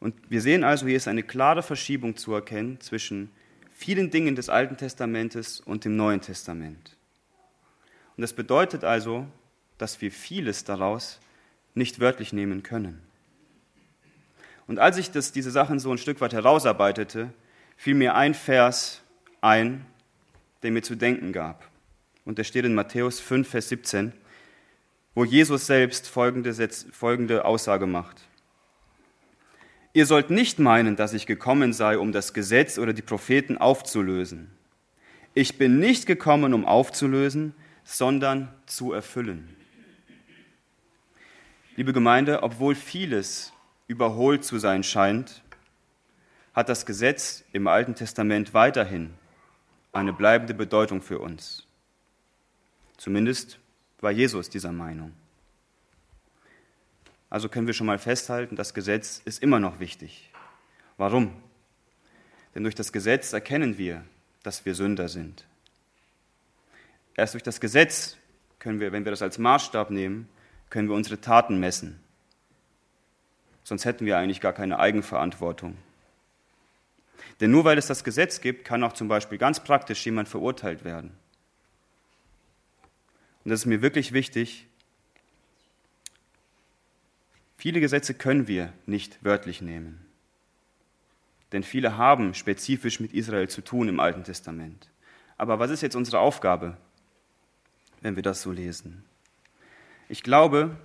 Und 0.00 0.14
wir 0.30 0.40
sehen 0.40 0.64
also, 0.64 0.86
hier 0.86 0.96
ist 0.96 1.08
eine 1.08 1.22
klare 1.22 1.62
Verschiebung 1.62 2.16
zu 2.16 2.34
erkennen 2.34 2.80
zwischen 2.80 3.30
vielen 3.72 4.10
Dingen 4.10 4.36
des 4.36 4.48
Alten 4.48 4.76
Testamentes 4.76 5.60
und 5.60 5.84
dem 5.84 5.96
Neuen 5.96 6.20
Testament. 6.20 6.96
Und 8.16 8.22
das 8.22 8.32
bedeutet 8.32 8.84
also, 8.84 9.26
dass 9.78 10.00
wir 10.00 10.10
vieles 10.10 10.64
daraus 10.64 11.20
nicht 11.74 12.00
wörtlich 12.00 12.32
nehmen 12.32 12.62
können. 12.62 13.02
Und 14.66 14.78
als 14.78 14.96
ich 14.96 15.10
das, 15.10 15.32
diese 15.32 15.50
Sachen 15.50 15.78
so 15.78 15.90
ein 15.90 15.98
Stück 15.98 16.20
weit 16.20 16.32
herausarbeitete, 16.32 17.30
fiel 17.76 17.94
mir 17.94 18.14
ein 18.14 18.34
Vers 18.34 19.02
ein, 19.40 19.84
der 20.62 20.70
mir 20.70 20.82
zu 20.82 20.94
denken 20.94 21.32
gab. 21.32 21.68
Und 22.24 22.38
der 22.38 22.44
steht 22.44 22.64
in 22.64 22.74
Matthäus 22.74 23.20
5, 23.20 23.46
Vers 23.46 23.68
17, 23.68 24.12
wo 25.14 25.24
Jesus 25.24 25.66
selbst 25.66 26.08
folgende, 26.08 26.54
folgende 26.92 27.44
Aussage 27.44 27.86
macht. 27.86 28.22
Ihr 29.92 30.06
sollt 30.06 30.30
nicht 30.30 30.58
meinen, 30.58 30.96
dass 30.96 31.12
ich 31.12 31.26
gekommen 31.26 31.72
sei, 31.72 31.98
um 31.98 32.10
das 32.10 32.32
Gesetz 32.32 32.78
oder 32.78 32.92
die 32.92 33.02
Propheten 33.02 33.58
aufzulösen. 33.58 34.50
Ich 35.34 35.58
bin 35.58 35.78
nicht 35.78 36.06
gekommen, 36.06 36.54
um 36.54 36.64
aufzulösen, 36.64 37.54
sondern 37.84 38.52
zu 38.66 38.92
erfüllen. 38.92 39.54
Liebe 41.76 41.92
Gemeinde, 41.92 42.44
obwohl 42.44 42.76
vieles 42.76 43.52
überholt 43.88 44.44
zu 44.44 44.60
sein 44.60 44.84
scheint, 44.84 45.42
hat 46.52 46.68
das 46.68 46.86
Gesetz 46.86 47.42
im 47.52 47.66
Alten 47.66 47.96
Testament 47.96 48.54
weiterhin 48.54 49.12
eine 49.92 50.12
bleibende 50.12 50.54
Bedeutung 50.54 51.02
für 51.02 51.18
uns. 51.18 51.66
Zumindest 52.96 53.58
war 54.00 54.12
Jesus 54.12 54.50
dieser 54.50 54.70
Meinung. 54.70 55.12
Also 57.28 57.48
können 57.48 57.66
wir 57.66 57.74
schon 57.74 57.88
mal 57.88 57.98
festhalten, 57.98 58.54
das 58.54 58.72
Gesetz 58.72 59.20
ist 59.24 59.42
immer 59.42 59.58
noch 59.58 59.80
wichtig. 59.80 60.30
Warum? 60.96 61.32
Denn 62.54 62.62
durch 62.62 62.76
das 62.76 62.92
Gesetz 62.92 63.32
erkennen 63.32 63.78
wir, 63.78 64.04
dass 64.44 64.64
wir 64.64 64.76
Sünder 64.76 65.08
sind. 65.08 65.44
Erst 67.16 67.34
durch 67.34 67.42
das 67.42 67.60
Gesetz 67.60 68.16
können 68.60 68.78
wir, 68.78 68.92
wenn 68.92 69.04
wir 69.04 69.10
das 69.10 69.22
als 69.22 69.38
Maßstab 69.38 69.90
nehmen, 69.90 70.28
können 70.74 70.88
wir 70.88 70.96
unsere 70.96 71.20
Taten 71.20 71.60
messen. 71.60 72.00
Sonst 73.62 73.84
hätten 73.84 74.06
wir 74.06 74.18
eigentlich 74.18 74.40
gar 74.40 74.52
keine 74.52 74.80
Eigenverantwortung. 74.80 75.76
Denn 77.38 77.52
nur 77.52 77.64
weil 77.64 77.78
es 77.78 77.86
das 77.86 78.02
Gesetz 78.02 78.40
gibt, 78.40 78.64
kann 78.64 78.82
auch 78.82 78.92
zum 78.92 79.06
Beispiel 79.06 79.38
ganz 79.38 79.62
praktisch 79.62 80.04
jemand 80.04 80.28
verurteilt 80.28 80.84
werden. 80.84 81.12
Und 83.44 83.52
das 83.52 83.60
ist 83.60 83.66
mir 83.66 83.82
wirklich 83.82 84.10
wichtig. 84.12 84.66
Viele 87.56 87.78
Gesetze 87.78 88.12
können 88.12 88.48
wir 88.48 88.72
nicht 88.84 89.24
wörtlich 89.24 89.62
nehmen. 89.62 90.04
Denn 91.52 91.62
viele 91.62 91.98
haben 91.98 92.34
spezifisch 92.34 92.98
mit 92.98 93.12
Israel 93.12 93.48
zu 93.48 93.62
tun 93.62 93.88
im 93.88 94.00
Alten 94.00 94.24
Testament. 94.24 94.90
Aber 95.38 95.60
was 95.60 95.70
ist 95.70 95.82
jetzt 95.82 95.94
unsere 95.94 96.18
Aufgabe, 96.18 96.76
wenn 98.00 98.16
wir 98.16 98.24
das 98.24 98.42
so 98.42 98.50
lesen? 98.50 99.04
Ich 100.08 100.22
glaube, 100.22 100.76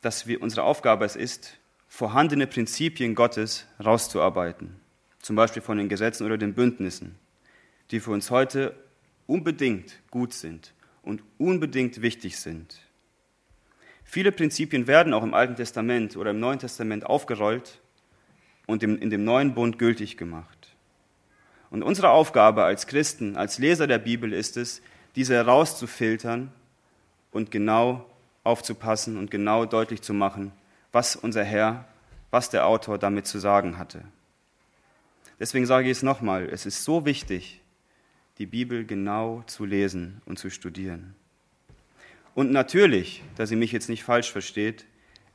dass 0.00 0.26
wir, 0.26 0.42
unsere 0.42 0.64
Aufgabe 0.64 1.04
es 1.04 1.16
ist, 1.16 1.58
vorhandene 1.88 2.46
Prinzipien 2.46 3.14
Gottes 3.14 3.66
rauszuarbeiten 3.82 4.80
zum 5.26 5.34
Beispiel 5.34 5.60
von 5.60 5.76
den 5.76 5.88
Gesetzen 5.88 6.24
oder 6.24 6.38
den 6.38 6.54
Bündnissen, 6.54 7.16
die 7.90 7.98
für 7.98 8.12
uns 8.12 8.30
heute 8.30 8.76
unbedingt 9.26 9.98
gut 10.12 10.32
sind 10.32 10.72
und 11.02 11.20
unbedingt 11.36 12.00
wichtig 12.00 12.38
sind. 12.38 12.80
Viele 14.04 14.30
Prinzipien 14.30 14.86
werden 14.86 15.12
auch 15.12 15.24
im 15.24 15.34
Alten 15.34 15.56
Testament 15.56 16.16
oder 16.16 16.30
im 16.30 16.38
Neuen 16.38 16.60
Testament 16.60 17.04
aufgerollt 17.06 17.80
und 18.66 18.84
in 18.84 19.10
dem 19.10 19.24
neuen 19.24 19.54
Bund 19.54 19.80
gültig 19.80 20.16
gemacht. 20.16 20.76
Und 21.70 21.82
unsere 21.82 22.10
Aufgabe 22.10 22.62
als 22.62 22.86
Christen, 22.86 23.36
als 23.36 23.58
Leser 23.58 23.88
der 23.88 23.98
Bibel 23.98 24.32
ist 24.32 24.56
es, 24.56 24.80
diese 25.16 25.34
herauszufiltern 25.34 26.52
und 27.30 27.50
genau 27.50 28.06
aufzupassen 28.44 29.16
und 29.16 29.30
genau 29.30 29.66
deutlich 29.66 30.02
zu 30.02 30.14
machen, 30.14 30.52
was 30.92 31.16
unser 31.16 31.44
Herr, 31.44 31.84
was 32.30 32.50
der 32.50 32.66
Autor 32.66 32.98
damit 32.98 33.26
zu 33.26 33.38
sagen 33.38 33.78
hatte. 33.78 34.02
Deswegen 35.38 35.66
sage 35.66 35.86
ich 35.86 35.98
es 35.98 36.02
nochmal, 36.02 36.48
es 36.48 36.64
ist 36.64 36.84
so 36.84 37.04
wichtig, 37.04 37.60
die 38.38 38.46
Bibel 38.46 38.84
genau 38.84 39.42
zu 39.46 39.64
lesen 39.64 40.22
und 40.26 40.38
zu 40.38 40.50
studieren. 40.50 41.14
Und 42.34 42.52
natürlich, 42.52 43.22
dass 43.36 43.50
ihr 43.50 43.56
mich 43.56 43.72
jetzt 43.72 43.88
nicht 43.88 44.04
falsch 44.04 44.30
versteht, 44.30 44.84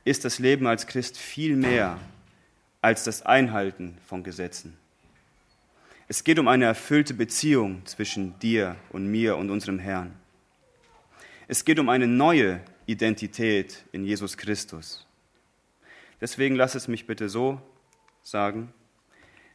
ist 0.04 0.24
das 0.24 0.38
Leben 0.38 0.66
als 0.66 0.86
Christ 0.86 1.18
viel 1.18 1.56
mehr 1.56 1.98
als 2.80 3.04
das 3.04 3.22
Einhalten 3.24 3.96
von 4.06 4.24
Gesetzen. 4.24 4.76
Es 6.08 6.24
geht 6.24 6.38
um 6.38 6.48
eine 6.48 6.64
erfüllte 6.64 7.14
Beziehung 7.14 7.86
zwischen 7.86 8.38
dir 8.40 8.76
und 8.90 9.06
mir 9.06 9.36
und 9.36 9.50
unserem 9.50 9.78
Herrn. 9.78 10.12
Es 11.52 11.66
geht 11.66 11.78
um 11.78 11.90
eine 11.90 12.06
neue 12.06 12.62
Identität 12.86 13.84
in 13.92 14.06
Jesus 14.06 14.38
Christus. 14.38 15.06
Deswegen 16.18 16.56
lass 16.56 16.74
es 16.74 16.88
mich 16.88 17.06
bitte 17.06 17.28
so 17.28 17.60
sagen, 18.22 18.72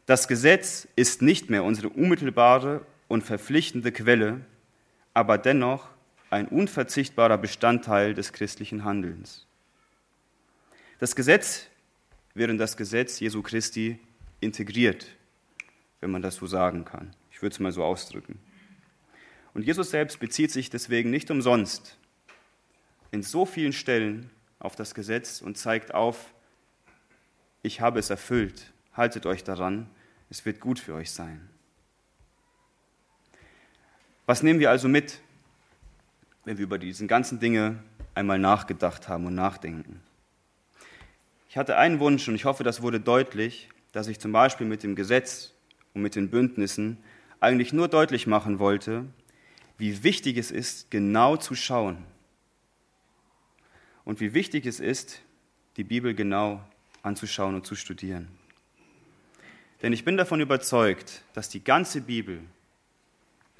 das 0.05 0.27
Gesetz 0.27 0.87
ist 0.95 1.23
nicht 1.23 1.49
mehr 1.49 1.63
unsere 1.63 1.89
unmittelbare 1.89 2.85
und 3.07 3.23
verpflichtende 3.23 3.91
Quelle, 3.91 4.41
aber 5.15 5.39
dennoch 5.39 5.89
ein 6.29 6.47
unverzichtbarer 6.47 7.39
Bestandteil 7.39 8.13
des 8.13 8.31
christlichen 8.31 8.83
Handelns. 8.83 9.47
Das 10.99 11.15
Gesetz 11.15 11.65
wird 12.35 12.51
in 12.51 12.59
das 12.59 12.77
Gesetz 12.77 13.19
Jesu 13.19 13.41
Christi 13.41 13.97
integriert, 14.39 15.07
wenn 15.99 16.11
man 16.11 16.21
das 16.21 16.35
so 16.35 16.45
sagen 16.45 16.85
kann. 16.85 17.15
Ich 17.31 17.41
würde 17.41 17.55
es 17.55 17.59
mal 17.59 17.71
so 17.71 17.83
ausdrücken. 17.83 18.37
Und 19.57 19.63
Jesus 19.63 19.89
selbst 19.89 20.19
bezieht 20.19 20.51
sich 20.51 20.69
deswegen 20.69 21.09
nicht 21.09 21.31
umsonst 21.31 21.97
in 23.09 23.23
so 23.23 23.43
vielen 23.43 23.73
Stellen 23.73 24.29
auf 24.59 24.75
das 24.75 24.93
Gesetz 24.93 25.41
und 25.41 25.57
zeigt 25.57 25.95
auf, 25.95 26.31
ich 27.63 27.81
habe 27.81 27.97
es 27.97 28.11
erfüllt, 28.11 28.71
haltet 28.93 29.25
euch 29.25 29.43
daran, 29.43 29.89
es 30.29 30.45
wird 30.45 30.59
gut 30.59 30.77
für 30.77 30.93
euch 30.93 31.09
sein. 31.09 31.49
Was 34.27 34.43
nehmen 34.43 34.59
wir 34.59 34.69
also 34.69 34.87
mit, 34.87 35.21
wenn 36.45 36.59
wir 36.59 36.63
über 36.65 36.77
diese 36.77 37.07
ganzen 37.07 37.39
Dinge 37.39 37.81
einmal 38.13 38.37
nachgedacht 38.37 39.07
haben 39.07 39.25
und 39.25 39.33
nachdenken? 39.33 40.01
Ich 41.49 41.57
hatte 41.57 41.77
einen 41.77 41.99
Wunsch 41.99 42.27
und 42.27 42.35
ich 42.35 42.45
hoffe, 42.45 42.63
das 42.63 42.83
wurde 42.83 42.99
deutlich, 42.99 43.69
dass 43.91 44.07
ich 44.07 44.19
zum 44.19 44.31
Beispiel 44.31 44.67
mit 44.67 44.83
dem 44.83 44.95
Gesetz 44.95 45.55
und 45.95 46.03
mit 46.03 46.13
den 46.13 46.29
Bündnissen 46.29 46.99
eigentlich 47.39 47.73
nur 47.73 47.87
deutlich 47.87 48.27
machen 48.27 48.59
wollte, 48.59 49.05
wie 49.77 50.03
wichtig 50.03 50.37
es 50.37 50.51
ist, 50.51 50.89
genau 50.91 51.37
zu 51.37 51.55
schauen 51.55 52.03
und 54.05 54.19
wie 54.19 54.33
wichtig 54.33 54.65
es 54.65 54.79
ist, 54.79 55.21
die 55.75 55.83
Bibel 55.83 56.13
genau 56.15 56.63
anzuschauen 57.03 57.55
und 57.55 57.65
zu 57.65 57.75
studieren. 57.75 58.27
Denn 59.81 59.93
ich 59.93 60.03
bin 60.03 60.17
davon 60.17 60.41
überzeugt, 60.41 61.23
dass 61.33 61.49
die 61.49 61.63
ganze 61.63 62.01
Bibel 62.01 62.41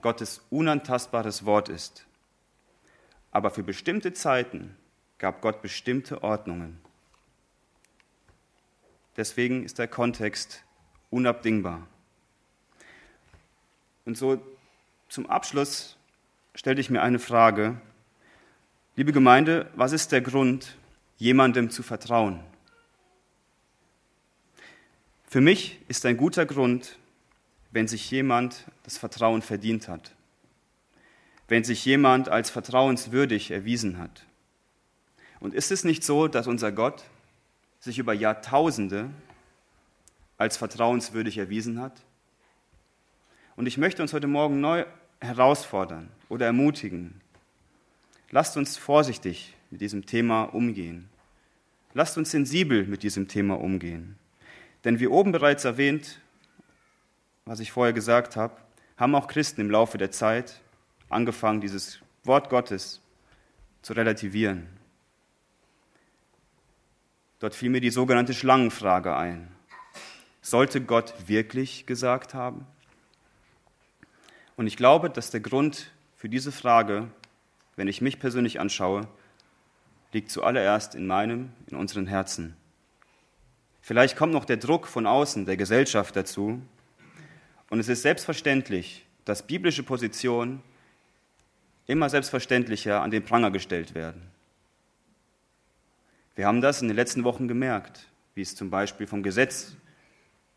Gottes 0.02 0.42
unantastbares 0.50 1.46
Wort 1.46 1.70
ist. 1.70 2.06
Aber 3.32 3.52
für 3.52 3.64
bestimmte 3.64 4.14
Zeiten 4.14 4.76
gab 5.18 5.42
Gott 5.42 5.62
bestimmte 5.62 6.24
Ordnungen. 6.24 6.80
Deswegen 9.16 9.64
ist 9.64 9.80
der 9.80 9.88
Kontext 9.88 10.64
unabdingbar. 11.10 11.88
Und 14.06 14.18
so 14.18 14.42
zum 15.10 15.26
Abschluss 15.28 15.97
stellte 16.58 16.82
ich 16.82 16.90
mir 16.90 17.04
eine 17.04 17.20
Frage. 17.20 17.80
Liebe 18.96 19.14
Gemeinde, 19.14 19.70
was 19.76 19.92
ist 19.92 20.12
der 20.12 20.22
Grund, 20.22 20.76
jemandem 21.18 21.70
zu 21.70 21.84
vertrauen? 21.84 22.40
Für 25.28 25.40
mich 25.40 25.80
ist 25.88 26.04
ein 26.08 26.18
guter 26.18 26.48
Grund, 26.48 26.98
wenn 27.70 27.88
sich 27.88 28.10
jemand 28.10 28.66
das 28.82 28.98
Vertrauen 28.98 29.44
verdient 29.44 29.88
hat, 29.88 30.16
wenn 31.48 31.64
sich 31.64 31.86
jemand 31.86 32.28
als 32.28 32.50
vertrauenswürdig 32.50 33.52
erwiesen 33.52 34.00
hat. 34.00 34.26
Und 35.40 35.54
ist 35.54 35.72
es 35.72 35.84
nicht 35.84 36.04
so, 36.04 36.28
dass 36.28 36.48
unser 36.48 36.72
Gott 36.72 37.04
sich 37.80 38.00
über 38.00 38.14
Jahrtausende 38.14 39.12
als 40.40 40.58
vertrauenswürdig 40.58 41.38
erwiesen 41.38 41.80
hat? 41.80 42.02
Und 43.56 43.68
ich 43.68 43.78
möchte 43.78 44.02
uns 44.02 44.12
heute 44.14 44.28
Morgen 44.28 44.60
neu 44.60 44.86
herausfordern 45.20 46.10
oder 46.30 46.46
ermutigen. 46.46 47.22
Lasst 48.32 48.58
uns 48.58 48.78
vorsichtig 48.78 49.56
mit 49.72 49.82
diesem 49.82 50.06
Thema 50.06 50.44
umgehen. 50.44 51.10
Lasst 51.94 52.18
uns 52.18 52.32
sensibel 52.32 52.86
mit 52.86 53.04
diesem 53.04 53.28
Thema 53.28 53.60
umgehen. 53.60 54.18
Denn 54.84 55.00
wie 55.00 55.08
oben 55.08 55.32
bereits 55.32 55.66
erwähnt, 55.66 56.22
was 57.46 57.60
ich 57.60 57.72
vorher 57.72 57.94
gesagt 57.94 58.36
habe, 58.36 58.56
haben 58.98 59.16
auch 59.16 59.28
Christen 59.28 59.62
im 59.62 59.72
Laufe 59.72 59.98
der 59.98 60.12
Zeit 60.12 60.62
angefangen, 61.10 61.62
dieses 61.62 62.00
Wort 62.24 62.50
Gottes 62.50 63.02
zu 63.82 63.94
relativieren. 63.94 64.68
Dort 67.40 67.56
fiel 67.56 67.70
mir 67.70 67.82
die 67.82 67.92
sogenannte 67.92 68.34
Schlangenfrage 68.34 69.16
ein. 69.16 69.48
Sollte 70.42 70.82
Gott 70.82 71.14
wirklich 71.28 71.86
gesagt 71.86 72.34
haben? 72.34 72.66
Und 74.58 74.68
ich 74.68 74.76
glaube, 74.76 75.10
dass 75.10 75.32
der 75.32 75.40
Grund 75.40 75.92
für 76.16 76.28
diese 76.28 76.52
Frage, 76.52 77.08
wenn 77.76 77.88
ich 77.88 78.02
mich 78.02 78.20
persönlich 78.20 78.60
anschaue, 78.60 79.08
liegt 80.12 80.32
zuallererst 80.32 80.96
in 80.96 81.06
meinem, 81.06 81.54
in 81.68 81.78
unseren 81.78 82.08
Herzen. 82.08 82.58
Vielleicht 83.82 84.18
kommt 84.18 84.34
noch 84.34 84.46
der 84.46 84.58
Druck 84.58 84.88
von 84.88 85.06
außen, 85.06 85.46
der 85.46 85.58
Gesellschaft 85.58 86.16
dazu. 86.16 86.60
Und 87.70 87.80
es 87.80 87.88
ist 87.88 88.02
selbstverständlich, 88.02 89.06
dass 89.26 89.46
biblische 89.46 89.84
Positionen 89.84 90.64
immer 91.86 92.10
selbstverständlicher 92.10 93.02
an 93.02 93.12
den 93.12 93.24
Pranger 93.24 93.52
gestellt 93.52 93.94
werden. 93.94 94.24
Wir 96.36 96.48
haben 96.48 96.62
das 96.62 96.82
in 96.82 96.88
den 96.88 96.98
letzten 96.98 97.24
Wochen 97.24 97.48
gemerkt, 97.48 98.08
wie 98.34 98.42
es 98.42 98.56
zum 98.56 98.72
Beispiel 98.72 99.06
vom 99.06 99.22
Gesetz 99.22 99.76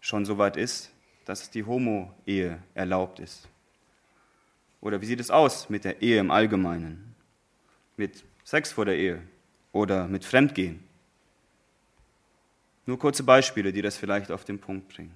schon 0.00 0.24
so 0.24 0.38
weit 0.38 0.56
ist, 0.56 0.90
dass 1.26 1.50
die 1.50 1.64
Homo-Ehe 1.64 2.62
erlaubt 2.74 3.20
ist. 3.20 3.46
Oder 4.80 5.00
wie 5.00 5.06
sieht 5.06 5.20
es 5.20 5.30
aus 5.30 5.68
mit 5.68 5.84
der 5.84 6.02
Ehe 6.02 6.18
im 6.18 6.30
Allgemeinen? 6.30 7.14
Mit 7.96 8.24
Sex 8.44 8.72
vor 8.72 8.84
der 8.84 8.96
Ehe 8.96 9.22
oder 9.72 10.08
mit 10.08 10.24
Fremdgehen? 10.24 10.82
Nur 12.86 12.98
kurze 12.98 13.22
Beispiele, 13.22 13.72
die 13.72 13.82
das 13.82 13.96
vielleicht 13.96 14.30
auf 14.30 14.44
den 14.44 14.58
Punkt 14.58 14.88
bringen. 14.88 15.14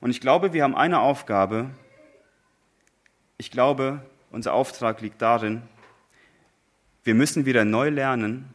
Und 0.00 0.10
ich 0.10 0.20
glaube, 0.20 0.52
wir 0.52 0.62
haben 0.62 0.76
eine 0.76 1.00
Aufgabe. 1.00 1.70
Ich 3.36 3.50
glaube, 3.50 4.04
unser 4.30 4.54
Auftrag 4.54 5.00
liegt 5.00 5.20
darin, 5.20 5.62
wir 7.04 7.14
müssen 7.14 7.46
wieder 7.46 7.64
neu 7.64 7.88
lernen, 7.88 8.52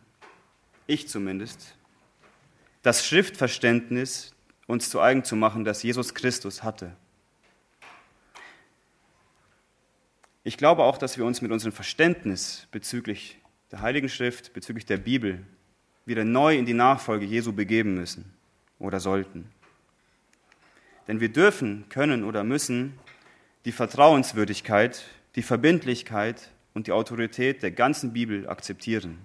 ich 0.88 1.08
zumindest, 1.08 1.76
das 2.82 3.06
Schriftverständnis 3.06 4.34
uns 4.68 4.90
zu 4.90 5.00
eigen 5.00 5.24
zu 5.24 5.36
machen, 5.36 5.64
das 5.64 5.84
Jesus 5.84 6.14
Christus 6.14 6.64
hatte. 6.64 6.96
Ich 10.44 10.58
glaube 10.58 10.84
auch, 10.84 10.98
dass 10.98 11.18
wir 11.18 11.26
uns 11.26 11.42
mit 11.42 11.52
unserem 11.52 11.72
Verständnis 11.72 12.68
bezüglich 12.72 13.40
der 13.72 13.82
Heiligen 13.82 14.10
Schrift, 14.10 14.54
bezüglich 14.54 14.86
der 14.86 14.98
Bibel, 14.98 15.46
wieder 16.06 16.26
neu 16.26 16.58
in 16.58 16.66
die 16.66 16.74
Nachfolge 16.74 17.26
Jesu 17.26 17.54
begeben 17.54 17.94
müssen 17.94 18.34
oder 18.80 19.00
sollten. 19.00 19.52
Denn 21.08 21.20
wir 21.20 21.30
dürfen, 21.30 21.86
können 21.90 22.24
oder 22.24 22.44
müssen 22.44 22.98
die 23.66 23.72
Vertrauenswürdigkeit, 23.72 25.04
die 25.36 25.44
Verbindlichkeit 25.44 26.50
und 26.74 26.88
die 26.88 26.92
Autorität 26.92 27.62
der 27.62 27.72
ganzen 27.72 28.12
Bibel 28.14 28.50
akzeptieren. 28.50 29.20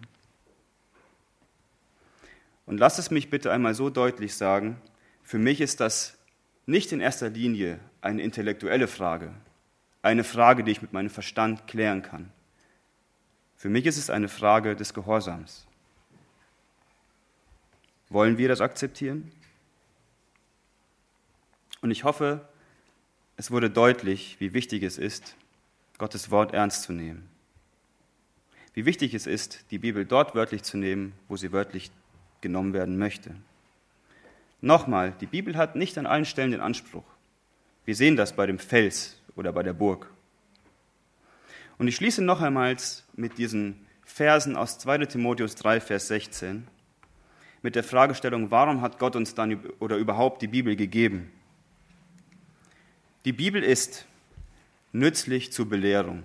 Und 2.66 2.78
lasst 2.78 2.98
es 2.98 3.10
mich 3.10 3.30
bitte 3.30 3.52
einmal 3.52 3.74
so 3.74 3.88
deutlich 3.88 4.34
sagen, 4.34 4.76
für 5.22 5.38
mich 5.38 5.60
ist 5.60 5.80
das 5.80 6.18
nicht 6.66 6.92
in 6.92 7.00
erster 7.00 7.30
Linie 7.30 7.80
eine 8.00 8.22
intellektuelle 8.22 8.88
Frage, 8.88 9.32
eine 10.06 10.24
Frage, 10.24 10.64
die 10.64 10.70
ich 10.70 10.82
mit 10.82 10.92
meinem 10.92 11.10
Verstand 11.10 11.66
klären 11.66 12.02
kann. 12.02 12.30
Für 13.56 13.68
mich 13.68 13.86
ist 13.86 13.98
es 13.98 14.08
eine 14.08 14.28
Frage 14.28 14.76
des 14.76 14.94
Gehorsams. 14.94 15.66
Wollen 18.08 18.38
wir 18.38 18.48
das 18.48 18.60
akzeptieren? 18.60 19.32
Und 21.80 21.90
ich 21.90 22.04
hoffe, 22.04 22.48
es 23.36 23.50
wurde 23.50 23.68
deutlich, 23.68 24.36
wie 24.38 24.54
wichtig 24.54 24.82
es 24.84 24.96
ist, 24.96 25.34
Gottes 25.98 26.30
Wort 26.30 26.54
ernst 26.54 26.82
zu 26.82 26.92
nehmen. 26.92 27.28
Wie 28.74 28.84
wichtig 28.84 29.12
es 29.14 29.26
ist, 29.26 29.64
die 29.70 29.78
Bibel 29.78 30.04
dort 30.04 30.34
wörtlich 30.34 30.62
zu 30.62 30.76
nehmen, 30.76 31.14
wo 31.28 31.36
sie 31.36 31.50
wörtlich 31.50 31.90
genommen 32.42 32.74
werden 32.74 32.98
möchte. 32.98 33.34
Nochmal, 34.60 35.14
die 35.20 35.26
Bibel 35.26 35.56
hat 35.56 35.74
nicht 35.74 35.98
an 35.98 36.06
allen 36.06 36.26
Stellen 36.26 36.52
den 36.52 36.60
Anspruch. 36.60 37.04
Wir 37.84 37.96
sehen 37.96 38.16
das 38.16 38.36
bei 38.36 38.46
dem 38.46 38.58
Fels 38.58 39.15
oder 39.36 39.52
bei 39.52 39.62
der 39.62 39.74
Burg. 39.74 40.10
Und 41.78 41.88
ich 41.88 41.96
schließe 41.96 42.22
noch 42.22 42.40
einmal 42.40 42.76
mit 43.14 43.38
diesen 43.38 43.86
Versen 44.04 44.56
aus 44.56 44.78
2 44.78 44.98
Timotheus 45.06 45.54
3, 45.56 45.80
Vers 45.80 46.08
16, 46.08 46.66
mit 47.62 47.74
der 47.74 47.84
Fragestellung, 47.84 48.50
warum 48.50 48.80
hat 48.80 48.98
Gott 48.98 49.16
uns 49.16 49.34
dann 49.34 49.60
oder 49.78 49.96
überhaupt 49.96 50.42
die 50.42 50.46
Bibel 50.46 50.76
gegeben? 50.76 51.30
Die 53.24 53.32
Bibel 53.32 53.62
ist 53.62 54.06
nützlich 54.92 55.52
zur 55.52 55.68
Belehrung, 55.68 56.22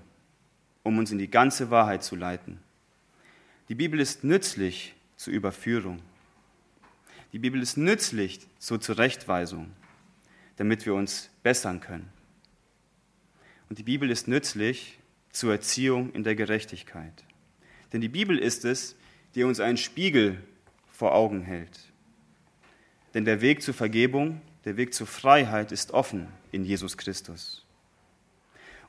um 0.84 0.98
uns 1.00 1.12
in 1.12 1.18
die 1.18 1.30
ganze 1.30 1.72
Wahrheit 1.72 2.04
zu 2.04 2.16
leiten. 2.16 2.60
Die 3.70 3.76
Bibel 3.76 4.00
ist 4.00 4.24
nützlich 4.24 4.94
zur 5.18 5.34
Überführung. 5.34 6.00
Die 7.34 7.40
Bibel 7.40 7.62
ist 7.62 7.78
nützlich 7.78 8.42
zur 8.60 8.80
Zurechtweisung, 8.80 9.72
damit 10.58 10.86
wir 10.86 10.94
uns 10.94 11.30
bessern 11.44 11.80
können. 11.82 12.10
Und 13.72 13.78
die 13.78 13.84
Bibel 13.84 14.12
ist 14.12 14.28
nützlich 14.28 15.00
zur 15.32 15.54
Erziehung 15.54 16.12
in 16.12 16.26
der 16.26 16.36
Gerechtigkeit. 16.36 17.24
Denn 17.94 18.02
die 18.02 18.10
Bibel 18.10 18.38
ist 18.38 18.66
es, 18.66 18.98
die 19.34 19.46
uns 19.46 19.62
einen 19.62 19.78
Spiegel 19.78 20.44
vor 20.92 21.16
Augen 21.16 21.42
hält. 21.42 21.80
Denn 23.14 23.24
der 23.24 23.40
Weg 23.40 23.62
zur 23.62 23.74
Vergebung, 23.74 24.42
der 24.66 24.76
Weg 24.76 24.94
zur 24.94 25.08
Freiheit 25.08 25.72
ist 25.72 25.92
offen 25.92 26.28
in 26.52 26.66
Jesus 26.66 26.98
Christus. 26.98 27.66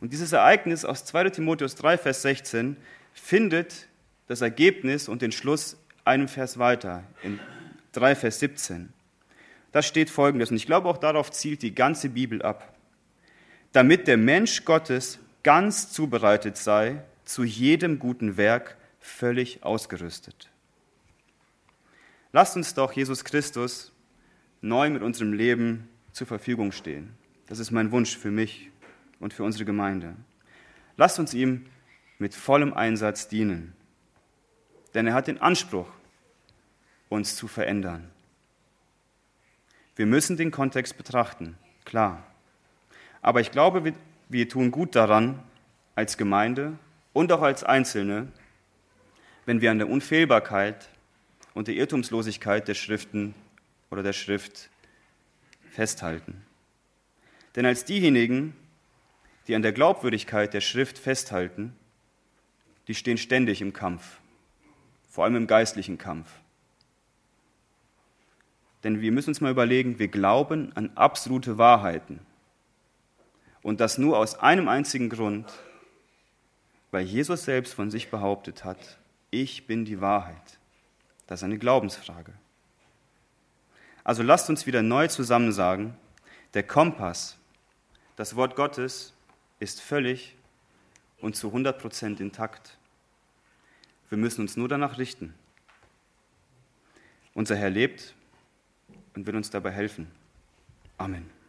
Und 0.00 0.12
dieses 0.12 0.32
Ereignis 0.32 0.84
aus 0.84 1.04
2 1.04 1.30
Timotheus 1.30 1.76
3, 1.76 1.96
Vers 1.96 2.22
16 2.22 2.76
findet 3.12 3.86
das 4.26 4.40
Ergebnis 4.40 5.08
und 5.08 5.22
den 5.22 5.30
Schluss 5.30 5.76
einem 6.04 6.26
Vers 6.26 6.58
weiter, 6.58 7.04
in 7.22 7.38
3, 7.92 8.16
Vers 8.16 8.40
17. 8.40 8.92
Da 9.70 9.80
steht 9.80 10.10
folgendes, 10.10 10.50
und 10.50 10.56
ich 10.56 10.66
glaube 10.66 10.88
auch 10.88 10.98
darauf 10.98 11.30
zielt 11.30 11.62
die 11.62 11.72
ganze 11.72 12.08
Bibel 12.08 12.42
ab. 12.42 12.71
Damit 13.72 14.06
der 14.06 14.18
Mensch 14.18 14.64
Gottes 14.64 15.18
ganz 15.42 15.90
zubereitet 15.90 16.56
sei, 16.56 17.02
zu 17.24 17.44
jedem 17.44 17.98
guten 17.98 18.36
Werk 18.36 18.76
völlig 19.00 19.62
ausgerüstet. 19.62 20.50
Lasst 22.32 22.56
uns 22.56 22.74
doch 22.74 22.92
Jesus 22.92 23.24
Christus 23.24 23.92
neu 24.60 24.90
mit 24.90 25.02
unserem 25.02 25.32
Leben 25.32 25.88
zur 26.12 26.26
Verfügung 26.26 26.72
stehen. 26.72 27.14
Das 27.46 27.58
ist 27.58 27.70
mein 27.70 27.90
Wunsch 27.92 28.16
für 28.16 28.30
mich 28.30 28.70
und 29.20 29.34
für 29.34 29.44
unsere 29.44 29.64
Gemeinde. 29.64 30.14
Lasst 30.96 31.18
uns 31.18 31.34
ihm 31.34 31.66
mit 32.18 32.34
vollem 32.34 32.72
Einsatz 32.72 33.28
dienen, 33.28 33.74
denn 34.94 35.06
er 35.06 35.14
hat 35.14 35.26
den 35.26 35.40
Anspruch, 35.40 35.88
uns 37.08 37.36
zu 37.36 37.48
verändern. 37.48 38.10
Wir 39.96 40.06
müssen 40.06 40.36
den 40.36 40.50
Kontext 40.50 40.96
betrachten, 40.96 41.58
klar. 41.84 42.31
Aber 43.22 43.40
ich 43.40 43.52
glaube, 43.52 43.84
wir, 43.84 43.94
wir 44.28 44.48
tun 44.48 44.70
gut 44.70 44.94
daran, 44.94 45.42
als 45.94 46.18
Gemeinde 46.18 46.78
und 47.12 47.30
auch 47.32 47.42
als 47.42 47.64
Einzelne, 47.64 48.28
wenn 49.46 49.60
wir 49.60 49.70
an 49.70 49.78
der 49.78 49.88
Unfehlbarkeit 49.88 50.88
und 51.54 51.68
der 51.68 51.74
Irrtumslosigkeit 51.74 52.66
der 52.66 52.74
Schriften 52.74 53.34
oder 53.90 54.02
der 54.02 54.12
Schrift 54.12 54.70
festhalten. 55.70 56.42
Denn 57.54 57.66
als 57.66 57.84
diejenigen, 57.84 58.54
die 59.46 59.54
an 59.54 59.62
der 59.62 59.72
Glaubwürdigkeit 59.72 60.54
der 60.54 60.60
Schrift 60.60 60.98
festhalten, 60.98 61.74
die 62.88 62.94
stehen 62.94 63.18
ständig 63.18 63.60
im 63.60 63.72
Kampf, 63.72 64.18
vor 65.10 65.24
allem 65.24 65.36
im 65.36 65.46
geistlichen 65.46 65.98
Kampf. 65.98 66.28
Denn 68.82 69.00
wir 69.00 69.12
müssen 69.12 69.30
uns 69.30 69.40
mal 69.40 69.52
überlegen, 69.52 69.98
wir 69.98 70.08
glauben 70.08 70.72
an 70.74 70.90
absolute 70.96 71.58
Wahrheiten. 71.58 72.20
Und 73.62 73.80
das 73.80 73.98
nur 73.98 74.18
aus 74.18 74.38
einem 74.38 74.68
einzigen 74.68 75.08
Grund, 75.08 75.50
weil 76.90 77.04
Jesus 77.04 77.44
selbst 77.44 77.74
von 77.74 77.90
sich 77.90 78.10
behauptet 78.10 78.64
hat, 78.64 78.98
ich 79.30 79.66
bin 79.66 79.84
die 79.84 80.00
Wahrheit. 80.00 80.58
Das 81.26 81.40
ist 81.40 81.44
eine 81.44 81.58
Glaubensfrage. 81.58 82.32
Also 84.04 84.22
lasst 84.22 84.50
uns 84.50 84.66
wieder 84.66 84.82
neu 84.82 85.08
zusammen 85.08 85.52
sagen, 85.52 85.96
der 86.54 86.64
Kompass, 86.64 87.38
das 88.16 88.36
Wort 88.36 88.56
Gottes, 88.56 89.14
ist 89.60 89.80
völlig 89.80 90.34
und 91.20 91.36
zu 91.36 91.48
100 91.48 91.80
Prozent 91.80 92.20
intakt. 92.20 92.76
Wir 94.10 94.18
müssen 94.18 94.42
uns 94.42 94.56
nur 94.56 94.68
danach 94.68 94.98
richten. 94.98 95.34
Unser 97.32 97.56
Herr 97.56 97.70
lebt 97.70 98.14
und 99.14 99.26
will 99.26 99.36
uns 99.36 99.48
dabei 99.50 99.70
helfen. 99.70 100.10
Amen. 100.98 101.41